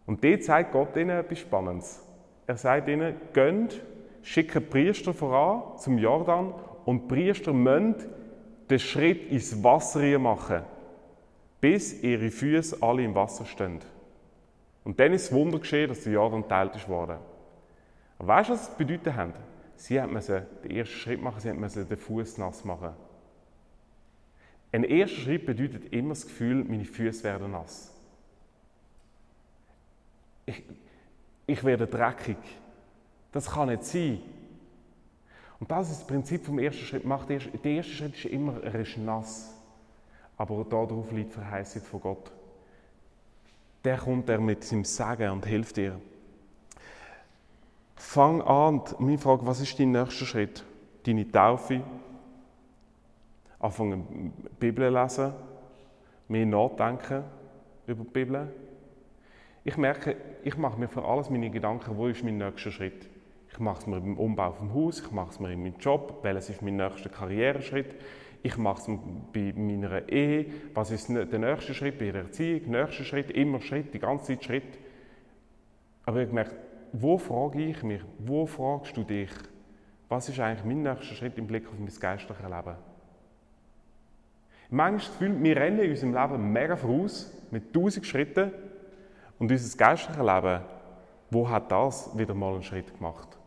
Und 0.06 0.22
dort 0.22 0.44
zeigt 0.44 0.72
Gott 0.72 0.96
ihnen 0.96 1.18
etwas 1.18 1.40
Spannendes. 1.40 2.06
Er 2.46 2.56
sagt 2.56 2.88
ihnen, 2.88 3.16
gönnt 3.32 3.82
schicken 4.22 4.68
Priester 4.68 5.14
voran 5.14 5.78
zum 5.78 5.98
Jordan 5.98 6.54
und 6.84 7.08
Priester 7.08 7.52
müssen 7.52 7.94
den 8.68 8.78
Schritt 8.78 9.30
ins 9.30 9.62
Wasser 9.62 10.18
machen. 10.18 10.62
bis 11.60 12.02
ihre 12.02 12.30
Füße 12.30 12.78
alle 12.80 13.02
im 13.02 13.14
Wasser 13.14 13.44
stehen. 13.44 13.80
Und 14.84 14.98
dann 15.00 15.12
ist 15.12 15.26
das 15.26 15.32
Wunder 15.32 15.58
geschehen, 15.58 15.88
dass 15.88 16.04
der 16.04 16.12
Jordan 16.12 16.42
geteilt 16.42 16.76
ist. 16.76 16.88
Aber 16.88 17.18
weißt 18.18 18.48
du, 18.48 18.52
was 18.52 18.68
das 18.68 18.76
bedeutet 18.76 19.14
hat? 19.14 19.34
Sie 19.76 20.00
mussten 20.00 20.42
den 20.64 20.70
ersten 20.70 20.94
Schritt 20.94 21.22
machen, 21.22 21.40
sie 21.40 21.52
mussten 21.52 21.88
den 21.88 21.96
Fuß 21.96 22.38
nass 22.38 22.64
machen. 22.64 22.90
Ein 24.72 24.84
erster 24.84 25.16
Schritt 25.16 25.46
bedeutet 25.46 25.92
immer 25.92 26.10
das 26.10 26.26
Gefühl, 26.26 26.64
meine 26.64 26.84
Füße 26.84 27.24
werden 27.24 27.52
nass. 27.52 27.94
Ich, 30.46 30.62
ich 31.46 31.64
werde 31.64 31.86
dreckig. 31.86 32.36
Das 33.32 33.50
kann 33.50 33.68
nicht 33.68 33.84
sein. 33.84 34.20
Und 35.60 35.70
das 35.70 35.90
ist 35.90 36.00
das 36.00 36.06
Prinzip 36.06 36.44
vom 36.44 36.58
ersten 36.58 36.84
Schritt. 36.84 37.04
Der 37.04 37.72
erste 37.72 37.92
Schritt 37.92 38.14
ist 38.14 38.24
immer, 38.26 38.62
er 38.62 38.74
ist 38.76 38.96
nass. 38.96 39.54
Aber 40.36 40.64
darauf 40.64 41.10
liegt 41.10 41.32
Verheißung 41.32 41.82
von 41.82 42.00
Gott. 42.00 42.32
Der 43.84 43.98
kommt 43.98 44.28
er 44.28 44.40
mit 44.40 44.64
seinem 44.64 44.84
Sagen 44.84 45.30
und 45.30 45.46
hilft 45.46 45.76
dir. 45.76 46.00
Fang 47.96 48.40
an, 48.42 48.82
meine 48.98 49.18
Frage, 49.18 49.46
was 49.46 49.60
ist 49.60 49.78
dein 49.78 49.92
nächster 49.92 50.24
Schritt? 50.24 50.64
Deine 51.04 51.30
Taufe? 51.30 51.82
Anfangen, 53.58 54.32
Bibel 54.60 54.92
lesen? 54.92 55.32
Mehr 56.28 56.46
nachdenken 56.46 57.24
über 57.86 58.04
die 58.04 58.10
Bibel? 58.10 58.52
Ich 59.64 59.76
merke, 59.76 60.16
ich 60.44 60.56
mache 60.56 60.78
mir 60.78 60.88
für 60.88 61.04
alles 61.04 61.28
meine 61.30 61.50
Gedanken, 61.50 61.96
wo 61.96 62.06
ist 62.06 62.22
mein 62.22 62.38
nächster 62.38 62.70
Schritt? 62.70 63.08
Ich 63.50 63.58
mache 63.58 63.80
es 63.80 63.86
mir 63.86 64.00
beim 64.00 64.18
Umbau 64.18 64.52
vom 64.52 64.74
Haus, 64.74 65.00
ich 65.00 65.10
mache 65.10 65.30
es 65.30 65.40
mir 65.40 65.52
in 65.52 65.62
meinem 65.62 65.78
Job, 65.78 66.20
welches 66.22 66.50
ist 66.50 66.62
mein 66.62 66.76
nächster 66.76 67.08
Karriereschritt? 67.08 67.94
Ich 68.42 68.56
mache 68.56 68.80
es 68.80 68.98
bei 69.32 69.52
meiner 69.56 70.08
Ehe, 70.08 70.46
was 70.74 70.90
ist 70.90 71.08
der 71.08 71.38
nächste 71.38 71.74
Schritt 71.74 71.98
bei 71.98 72.10
der 72.10 72.22
Erziehung, 72.22 72.70
nächster 72.70 73.04
Schritt, 73.04 73.30
immer 73.30 73.60
Schritt, 73.60 73.92
die 73.92 73.98
ganze 73.98 74.26
Zeit 74.26 74.44
Schritt. 74.44 74.78
Aber 76.04 76.22
ich 76.22 76.30
merke, 76.30 76.54
wo 76.92 77.18
frage 77.18 77.64
ich 77.64 77.82
mich, 77.82 78.02
wo 78.18 78.46
fragst 78.46 78.96
du 78.96 79.02
dich, 79.02 79.30
was 80.08 80.28
ist 80.28 80.40
eigentlich 80.40 80.64
mein 80.64 80.82
nächster 80.82 81.14
Schritt 81.14 81.36
im 81.36 81.46
Blick 81.46 81.66
auf 81.66 81.78
mein 81.78 81.88
geistliches 81.88 82.42
Leben? 82.42 82.76
Manchmal 84.70 85.18
Gefühl, 85.18 85.42
wir 85.42 85.56
rennen 85.56 85.80
in 85.80 85.90
unserem 85.90 86.14
Leben 86.14 86.52
mega 86.52 86.76
voraus, 86.76 87.32
mit 87.50 87.72
tausend 87.72 88.06
Schritten, 88.06 88.52
und 89.38 89.50
unser 89.50 89.76
geistliches 89.76 90.16
Leben, 90.22 90.60
wo 91.30 91.48
hat 91.48 91.70
das 91.70 92.16
wieder 92.16 92.34
mal 92.34 92.54
einen 92.54 92.62
Schritt 92.62 92.94
gemacht? 92.96 93.37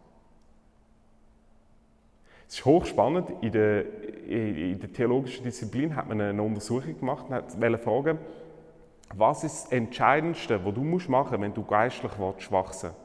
Es 2.51 2.57
ist 2.57 2.65
hochspannend. 2.65 3.29
In 3.39 3.53
der, 3.53 3.85
in 4.27 4.77
der 4.77 4.91
theologischen 4.91 5.45
Disziplin 5.45 5.95
hat 5.95 6.09
man 6.09 6.19
eine 6.19 6.43
Untersuchung 6.43 6.99
gemacht 6.99 7.27
und 7.29 7.61
wollte 7.61 7.77
fragen, 7.77 8.17
was 9.15 9.45
ist 9.45 9.63
das 9.63 9.71
Entscheidendste, 9.71 10.59
was 10.65 10.73
du 10.73 10.81
machen 10.83 11.07
musst, 11.07 11.31
wenn 11.31 11.53
du 11.53 11.63
geistlich 11.63 12.11
wachsen 12.19 12.51
willst? 12.51 12.95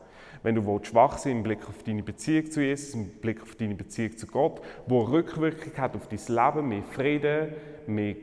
wenn 0.43 0.55
du 0.55 0.65
willst, 0.65 0.87
schwach 0.87 1.19
sein 1.19 1.39
im 1.39 1.43
Blick 1.43 1.69
auf 1.69 1.83
deine 1.83 2.05
Beziehung 2.05 2.51
zu 2.51 2.61
Jesus, 2.61 2.95
im 2.95 3.09
Blick 3.09 3.43
auf 3.43 3.57
deine 3.57 3.75
Beziehung 3.75 4.17
zu 4.17 4.29
Gott, 4.29 4.61
wo 4.87 5.03
Rückwirkung 5.03 5.73
hat 5.77 5.97
auf 5.97 6.09
dein 6.09 6.21
Leben, 6.29 6.69
mehr 6.69 6.83
Frieden, 6.83 7.49
mehr, 7.89 8.15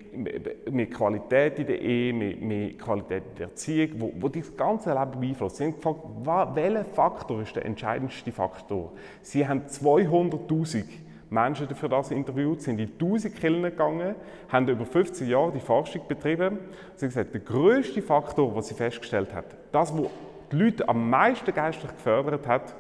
mehr 0.72 0.86
Qualität 0.88 1.60
in 1.60 1.68
der 1.68 1.82
Ehe, 1.82 2.14
mehr, 2.14 2.38
mehr 2.38 2.74
Qualität 2.78 3.24
in 3.32 3.36
der 3.38 3.48
Erziehung, 3.48 3.90
wo, 3.98 4.14
wo 4.20 4.30
dein 4.30 4.44
ganze 4.56 4.94
Leben 4.94 5.20
beeinflusst. 5.20 5.58
Sie 5.58 5.66
haben 5.66 5.76
gefragt, 5.76 6.56
welcher 6.56 6.86
Faktor 6.86 7.42
ist 7.42 7.56
der 7.56 7.66
entscheidendste 7.66 8.32
Faktor? 8.32 8.94
Sie 9.22 9.46
haben 9.46 9.64
200'000 9.64 10.86
Menschen 11.34 11.68
für 11.76 11.90
das 11.90 12.12
interviewt, 12.12 12.62
sind 12.62 12.80
in 12.80 12.92
1000 12.94 13.36
Kirchen 13.36 13.64
gegangen, 13.64 14.16
haben 14.50 14.68
über 14.68 14.86
15 14.86 15.28
Jahre 15.28 15.52
die 15.52 15.60
Forschung 15.60 16.08
betrieben. 16.08 16.60
Sie 16.96 17.06
haben 17.06 17.10
gesagt, 17.10 17.34
der 17.34 17.42
größte 17.42 18.02
Faktor, 18.02 18.56
was 18.56 18.68
sie 18.68 18.76
festgestellt 18.76 19.34
hat, 19.34 19.46
das, 19.72 19.92
was 19.98 20.10
die 20.52 20.56
Leute 20.56 20.88
am 20.88 21.10
meisten 21.10 21.54
geistlich 21.54 21.92
gefördert 21.92 22.48
hat, 22.48 22.76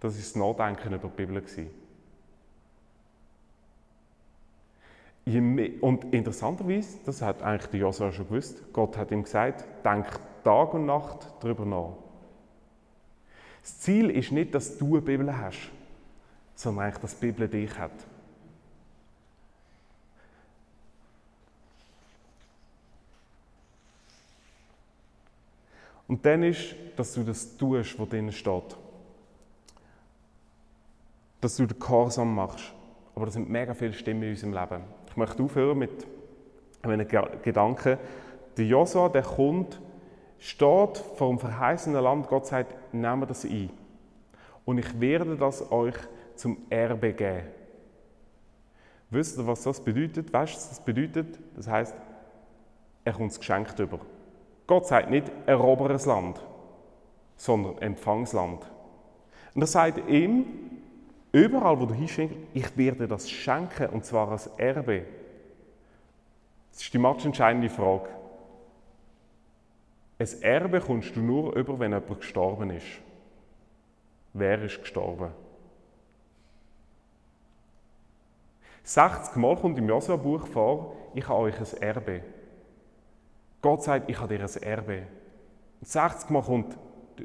das 0.00 0.16
ist 0.16 0.34
das 0.34 0.42
Nachdenken 0.42 0.94
über 0.94 1.08
die 1.08 1.24
Bibel. 1.24 1.42
Und 5.80 6.12
interessanterweise, 6.12 6.98
das 7.04 7.22
hat 7.22 7.42
eigentlich 7.42 7.70
der 7.70 7.80
Josua 7.80 8.10
schon 8.10 8.26
gewusst, 8.26 8.72
Gott 8.72 8.96
hat 8.96 9.12
ihm 9.12 9.22
gesagt, 9.22 9.64
denk 9.84 10.06
Tag 10.42 10.74
und 10.74 10.86
Nacht 10.86 11.28
darüber 11.40 11.64
nach. 11.64 11.92
Das 13.62 13.78
Ziel 13.78 14.10
ist 14.10 14.32
nicht, 14.32 14.52
dass 14.54 14.78
du 14.78 14.94
eine 14.96 15.02
Bibel 15.02 15.36
hast, 15.36 15.70
sondern 16.62 16.86
eigentlich, 16.86 17.00
dass 17.00 17.18
die 17.18 17.26
Bibel 17.26 17.48
dich 17.48 17.76
hat. 17.78 17.90
Und 26.08 26.24
dann 26.26 26.42
ist, 26.42 26.74
dass 26.96 27.14
du 27.14 27.22
das 27.22 27.56
tust, 27.56 27.98
was 27.98 28.08
drinnen 28.08 28.32
steht. 28.32 28.76
Dass 31.40 31.56
du 31.56 31.66
den 31.66 31.78
Gehorsam 31.78 32.34
machst. 32.34 32.72
Aber 33.14 33.26
das 33.26 33.34
sind 33.34 33.48
mega 33.48 33.74
viele 33.74 33.94
Stimmen 33.94 34.22
in 34.22 34.30
unserem 34.30 34.52
Leben. 34.52 34.82
Ich 35.08 35.16
möchte 35.16 35.42
aufhören 35.42 35.78
mit 35.78 36.06
einem 36.82 37.08
Gedanken. 37.08 37.98
Der 38.56 38.66
Josua, 38.66 39.08
der 39.08 39.22
kommt, 39.22 39.80
steht 40.38 40.98
vor 41.16 41.28
dem 41.28 41.38
verheißenen 41.38 42.02
Land. 42.02 42.28
Gott 42.28 42.46
sagt, 42.46 42.74
nehmt 42.92 43.30
das 43.30 43.44
ein. 43.44 43.70
Und 44.64 44.78
ich 44.78 45.00
werde 45.00 45.36
das 45.36 45.70
euch 45.72 45.96
zum 46.36 46.58
Erbe 46.70 47.12
geben. 47.12 47.46
Wisst 49.10 49.38
ihr, 49.38 49.46
was 49.46 49.62
das 49.62 49.80
bedeutet? 49.80 50.32
Weißt 50.32 50.54
du, 50.54 50.56
was 50.56 50.68
das 50.70 50.80
bedeutet? 50.84 51.38
Das 51.54 51.68
heißt, 51.68 51.94
er 53.04 53.12
kommt 53.12 53.32
es 53.32 53.38
geschenkt 53.38 53.78
über. 53.78 54.00
Gott 54.66 54.86
sagt 54.86 55.10
nicht 55.10 55.30
eroberes 55.46 56.06
Land, 56.06 56.40
sondern 57.36 57.78
Empfangsland. 57.78 58.64
Und 59.54 59.62
er 59.62 59.66
sagt 59.66 60.08
ihm, 60.08 60.46
überall 61.32 61.78
wo 61.78 61.86
du 61.86 61.94
hinschenkst, 61.94 62.36
ich 62.54 62.76
werde 62.76 63.06
das 63.06 63.28
schenken, 63.28 63.88
und 63.88 64.04
zwar 64.04 64.30
als 64.30 64.46
Erbe. 64.56 65.04
Das 66.70 66.80
ist 66.80 66.94
die 66.94 66.98
entscheidende 66.98 67.68
Frage. 67.68 68.08
Ein 70.18 70.42
Erbe 70.42 70.80
kommst 70.80 71.14
du 71.16 71.20
nur 71.20 71.54
über, 71.54 71.78
wenn 71.78 71.92
jemand 71.92 72.20
gestorben 72.20 72.70
ist. 72.70 72.86
Wer 74.32 74.62
ist 74.62 74.80
gestorben? 74.80 75.32
60 78.84 79.36
Mal 79.36 79.56
kommt 79.56 79.78
im 79.78 79.88
Josua-Buch 79.88 80.46
vor, 80.46 80.96
ich 81.14 81.28
habe 81.28 81.40
euch 81.40 81.58
ein 81.58 81.82
Erbe. 81.82 82.22
Gott 83.60 83.84
sagt, 83.84 84.10
ich 84.10 84.18
habe 84.18 84.36
dir 84.36 84.44
ein 84.44 84.62
Erbe. 84.62 85.02
Und 85.80 85.88
60 85.88 86.30
Mal 86.30 86.42
kommt, 86.42 86.76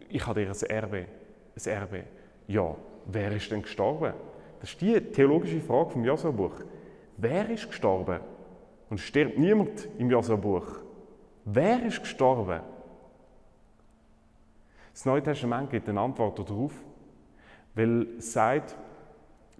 ich 0.09 0.25
habe 0.25 0.45
dir 0.45 0.51
ein 0.51 0.69
Erbe. 0.69 1.05
Ein 1.55 1.71
Erbe. 1.71 2.03
Ja, 2.47 2.75
wer 3.05 3.31
ist 3.31 3.51
denn 3.51 3.63
gestorben? 3.63 4.13
Das 4.59 4.69
ist 4.69 4.81
die 4.81 4.99
theologische 4.99 5.61
Frage 5.61 5.91
vom 5.91 6.03
Josua-Buch. 6.03 6.61
Wer 7.17 7.49
ist 7.49 7.67
gestorben? 7.67 8.19
Und 8.89 8.99
stirbt 8.99 9.37
niemand 9.37 9.87
im 9.97 10.09
Josua-Buch. 10.09 10.79
Wer 11.45 11.85
ist 11.85 12.01
gestorben? 12.01 12.61
Das 14.93 15.05
Neue 15.05 15.23
Testament 15.23 15.69
gibt 15.69 15.89
eine 15.89 16.01
Antwort 16.01 16.39
darauf, 16.39 16.73
weil 17.75 18.07
es 18.17 18.33
sagt, 18.33 18.75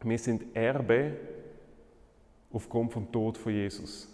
wir 0.04 0.18
sind 0.18 0.56
Erbe 0.56 1.14
aufgrund 2.58 2.92
vom 2.92 3.12
Tod 3.12 3.38
von 3.38 3.54
Jesus. 3.54 4.08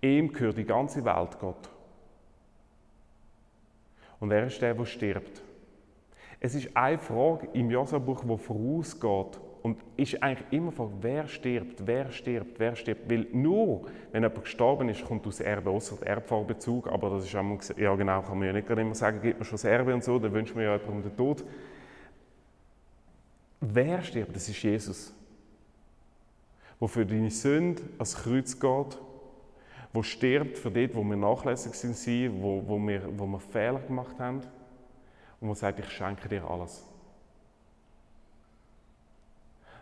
Ihm 0.00 0.32
gehört 0.32 0.56
die 0.56 0.64
ganze 0.64 1.04
Welt, 1.04 1.38
Gott. 1.38 1.70
Und 4.18 4.30
er 4.30 4.46
ist 4.46 4.60
der, 4.60 4.74
der 4.74 4.86
stirbt. 4.86 5.42
Es 6.40 6.54
ist 6.54 6.74
eine 6.76 6.98
Frage 6.98 7.48
im 7.52 7.70
Josua-Buch, 7.70 8.24
die 8.24 8.38
vorausgeht 8.38 9.40
und 9.62 9.78
ist 9.96 10.22
eigentlich 10.22 10.46
immer 10.52 10.72
von 10.72 10.92
wer 11.00 11.26
stirbt, 11.26 11.86
wer 11.86 12.10
stirbt, 12.10 12.58
wer 12.58 12.76
stirbt. 12.76 13.10
Weil 13.10 13.26
nur, 13.32 13.88
wenn 14.12 14.22
jemand 14.22 14.44
gestorben 14.44 14.88
ist, 14.88 15.04
kommt 15.04 15.26
aus 15.26 15.40
Erbe, 15.40 15.70
außer 15.70 15.96
der 15.96 16.08
Erbvorbezug. 16.08 16.88
Aber 16.88 17.10
das 17.10 17.24
ist 17.24 17.34
einmal, 17.34 17.58
ja 17.76 17.94
genau, 17.94 18.22
kann 18.22 18.38
man 18.38 18.46
ja 18.46 18.52
nicht 18.54 18.70
immer 18.70 18.94
sagen, 18.94 19.20
gibt 19.20 19.38
man 19.38 19.44
schon 19.44 19.56
das 19.56 19.64
Erbe 19.64 19.92
und 19.92 20.04
so, 20.04 20.18
dann 20.18 20.32
wünscht 20.32 20.54
man 20.54 20.64
ja 20.64 20.76
jemandem 20.76 21.10
den 21.10 21.16
Tod. 21.16 21.44
Wer 23.60 24.02
stirbt, 24.02 24.36
das 24.36 24.48
ist 24.48 24.62
Jesus. 24.62 25.15
Der 26.80 26.88
für 26.88 27.06
deine 27.06 27.30
Sünde 27.30 27.82
ans 27.98 28.16
Kreuz 28.16 28.58
geht 28.58 28.98
wo 29.96 30.02
stirbt 30.02 30.58
für 30.58 30.70
dort, 30.70 30.94
wo 30.94 31.02
wir 31.02 31.16
nachlässig 31.16 31.72
sind, 31.74 32.42
wo, 32.42 32.62
wo, 32.66 32.78
wir, 32.78 33.18
wo 33.18 33.26
wir 33.26 33.40
Fehler 33.40 33.80
gemacht 33.80 34.18
haben 34.18 34.42
und 35.40 35.48
wo 35.48 35.54
sagt, 35.54 35.78
ich 35.78 35.88
schenke 35.88 36.28
dir 36.28 36.44
alles. 36.48 36.84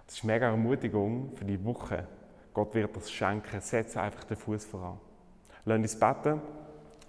Das 0.06 0.14
ist 0.14 0.24
mega 0.24 0.46
Ermutigung 0.46 1.32
für 1.34 1.44
die 1.44 1.62
Woche. 1.64 2.06
Gott 2.52 2.72
wird 2.74 2.94
das 2.94 3.10
schenken. 3.10 3.60
Setze 3.60 4.00
einfach 4.00 4.22
den 4.22 4.36
Fuß 4.36 4.64
voran. 4.66 5.00
Lass 5.64 5.78
uns 5.78 5.98
beten. 5.98 6.40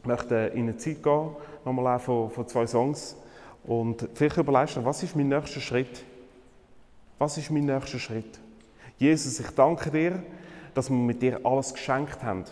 Ich 0.01 0.07
möchte 0.07 0.35
in 0.55 0.63
eine 0.63 0.77
Zeit 0.77 1.03
gehen, 1.03 1.35
nochmal 1.63 1.97
auch 1.97 2.01
von, 2.01 2.31
von 2.31 2.47
zwei 2.47 2.65
Songs. 2.65 3.15
Und 3.65 4.09
vielleicht 4.15 4.37
überlegst 4.37 4.77
du, 4.77 4.85
was 4.85 5.03
ist 5.03 5.15
mein 5.15 5.29
nächster 5.29 5.59
Schritt? 5.59 6.03
Was 7.19 7.37
ist 7.37 7.51
mein 7.51 7.65
nächster 7.65 7.99
Schritt? 7.99 8.39
Jesus, 8.97 9.39
ich 9.39 9.49
danke 9.51 9.91
dir, 9.91 10.23
dass 10.73 10.89
wir 10.89 10.97
mit 10.97 11.21
dir 11.21 11.39
alles 11.43 11.73
geschenkt 11.73 12.23
haben. 12.23 12.45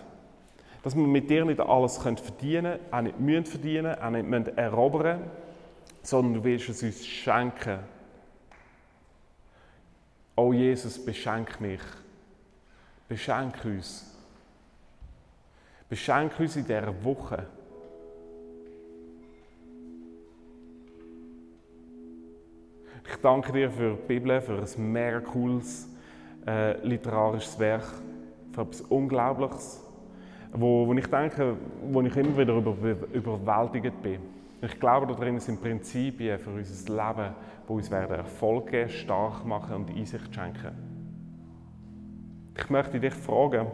Dass 0.84 0.96
wir 0.96 1.04
mit 1.04 1.30
dir 1.30 1.46
nicht 1.46 1.60
alles 1.60 1.98
verdienen 1.98 2.80
können, 2.80 2.80
auch 2.92 3.02
nicht 3.02 3.20
müssen 3.20 3.46
verdienen, 3.46 3.96
auch 4.00 4.10
nicht 4.10 4.28
müssen 4.28 4.58
erobern 4.58 5.22
sondern 6.04 6.34
du 6.34 6.44
willst 6.44 6.70
es 6.70 6.84
uns 6.84 7.06
schenken. 7.06 7.80
Oh 10.36 10.52
Jesus, 10.52 11.04
beschenk 11.04 11.62
mich. 11.62 11.82
Beschenk 13.08 13.64
uns. 13.64 14.14
Beschenk 15.88 16.38
uns 16.40 16.56
in 16.56 16.66
dieser 16.66 17.04
Woche. 17.04 17.48
Ich 23.10 23.16
danke 23.22 23.52
dir 23.54 23.72
für 23.72 23.96
die 23.96 24.08
Bibel, 24.08 24.42
für 24.42 24.60
ein 24.60 24.92
mega 24.92 25.20
cooles 25.20 25.88
äh, 26.48 26.86
literarisches 26.86 27.58
Werk, 27.60 27.86
für 28.52 28.62
etwas 28.62 28.82
Unglaubliches, 28.82 29.84
wo, 30.52 30.88
wo 30.88 30.94
ich 30.94 31.08
denke, 31.08 31.56
wo 31.92 32.02
ich 32.02 32.16
immer 32.16 32.38
wieder 32.38 32.54
über, 32.54 32.76
überwältigt 33.14 34.02
bin. 34.02 34.20
Ich 34.62 34.80
glaube, 34.80 35.14
darin 35.14 35.40
sind 35.40 35.62
Prinzipien 35.62 36.40
für 36.40 36.52
unser 36.52 36.94
Leben, 36.94 37.34
die 37.68 37.72
uns 37.74 37.92
werden 37.92 38.24
geben, 38.66 38.90
stark 38.90 39.46
machen 39.46 39.76
und 39.76 39.90
Einsicht 39.90 40.34
schenken. 40.34 40.72
Ich 42.58 42.70
möchte 42.70 43.00
dich 43.00 43.14
fragen, 43.14 43.68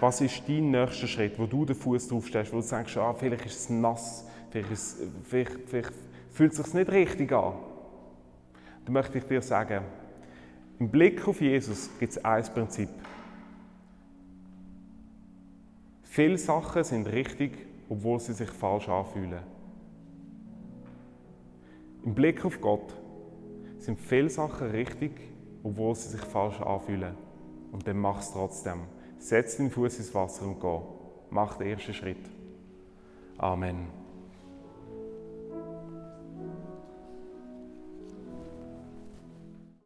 was 0.00 0.20
ist 0.22 0.48
dein 0.48 0.70
nächster 0.70 1.06
Schritt, 1.06 1.38
wo 1.38 1.46
du 1.46 1.66
den 1.66 1.76
Fuß 1.76 2.08
drauf 2.08 2.26
stellst, 2.26 2.52
wo 2.52 2.56
du 2.56 2.62
sagst, 2.62 2.96
ah, 2.96 3.12
vielleicht 3.12 3.44
ist 3.44 3.60
es 3.60 3.70
nass, 3.70 4.26
vielleicht, 4.50 4.70
ist, 4.70 5.02
vielleicht, 5.24 5.52
vielleicht 5.66 5.92
fühlt 6.30 6.52
es 6.52 6.58
sich 6.58 6.74
nicht 6.74 6.90
richtig 6.90 7.30
an. 7.32 7.52
Dann 8.84 8.94
möchte 8.94 9.18
ich 9.18 9.24
dir 9.24 9.42
sagen, 9.42 9.84
im 10.80 10.88
Blick 10.88 11.28
auf 11.28 11.40
Jesus 11.42 11.90
gibt 11.98 12.12
es 12.12 12.24
ein 12.24 12.42
Prinzip. 12.42 12.88
Viele 16.02 16.38
Sachen 16.38 16.82
sind 16.82 17.06
richtig, 17.06 17.52
obwohl 17.88 18.18
sie 18.18 18.32
sich 18.32 18.48
falsch 18.50 18.88
anfühlen. 18.88 19.42
Im 22.02 22.14
Blick 22.14 22.44
auf 22.46 22.60
Gott 22.62 22.94
sind 23.78 24.00
viele 24.00 24.30
Sachen 24.30 24.70
richtig, 24.70 25.12
obwohl 25.62 25.94
sie 25.94 26.08
sich 26.08 26.22
falsch 26.22 26.60
anfühlen. 26.62 27.14
Und 27.72 27.86
dann 27.86 27.98
mach 27.98 28.20
es 28.20 28.32
trotzdem. 28.32 28.80
Setz 29.18 29.58
den 29.58 29.70
Fuß 29.70 29.98
ins 29.98 30.14
Wasser 30.14 30.46
und 30.46 30.60
geh. 30.60 30.78
Mach 31.28 31.58
den 31.58 31.68
ersten 31.68 31.92
Schritt. 31.92 32.26
Amen. 33.36 33.99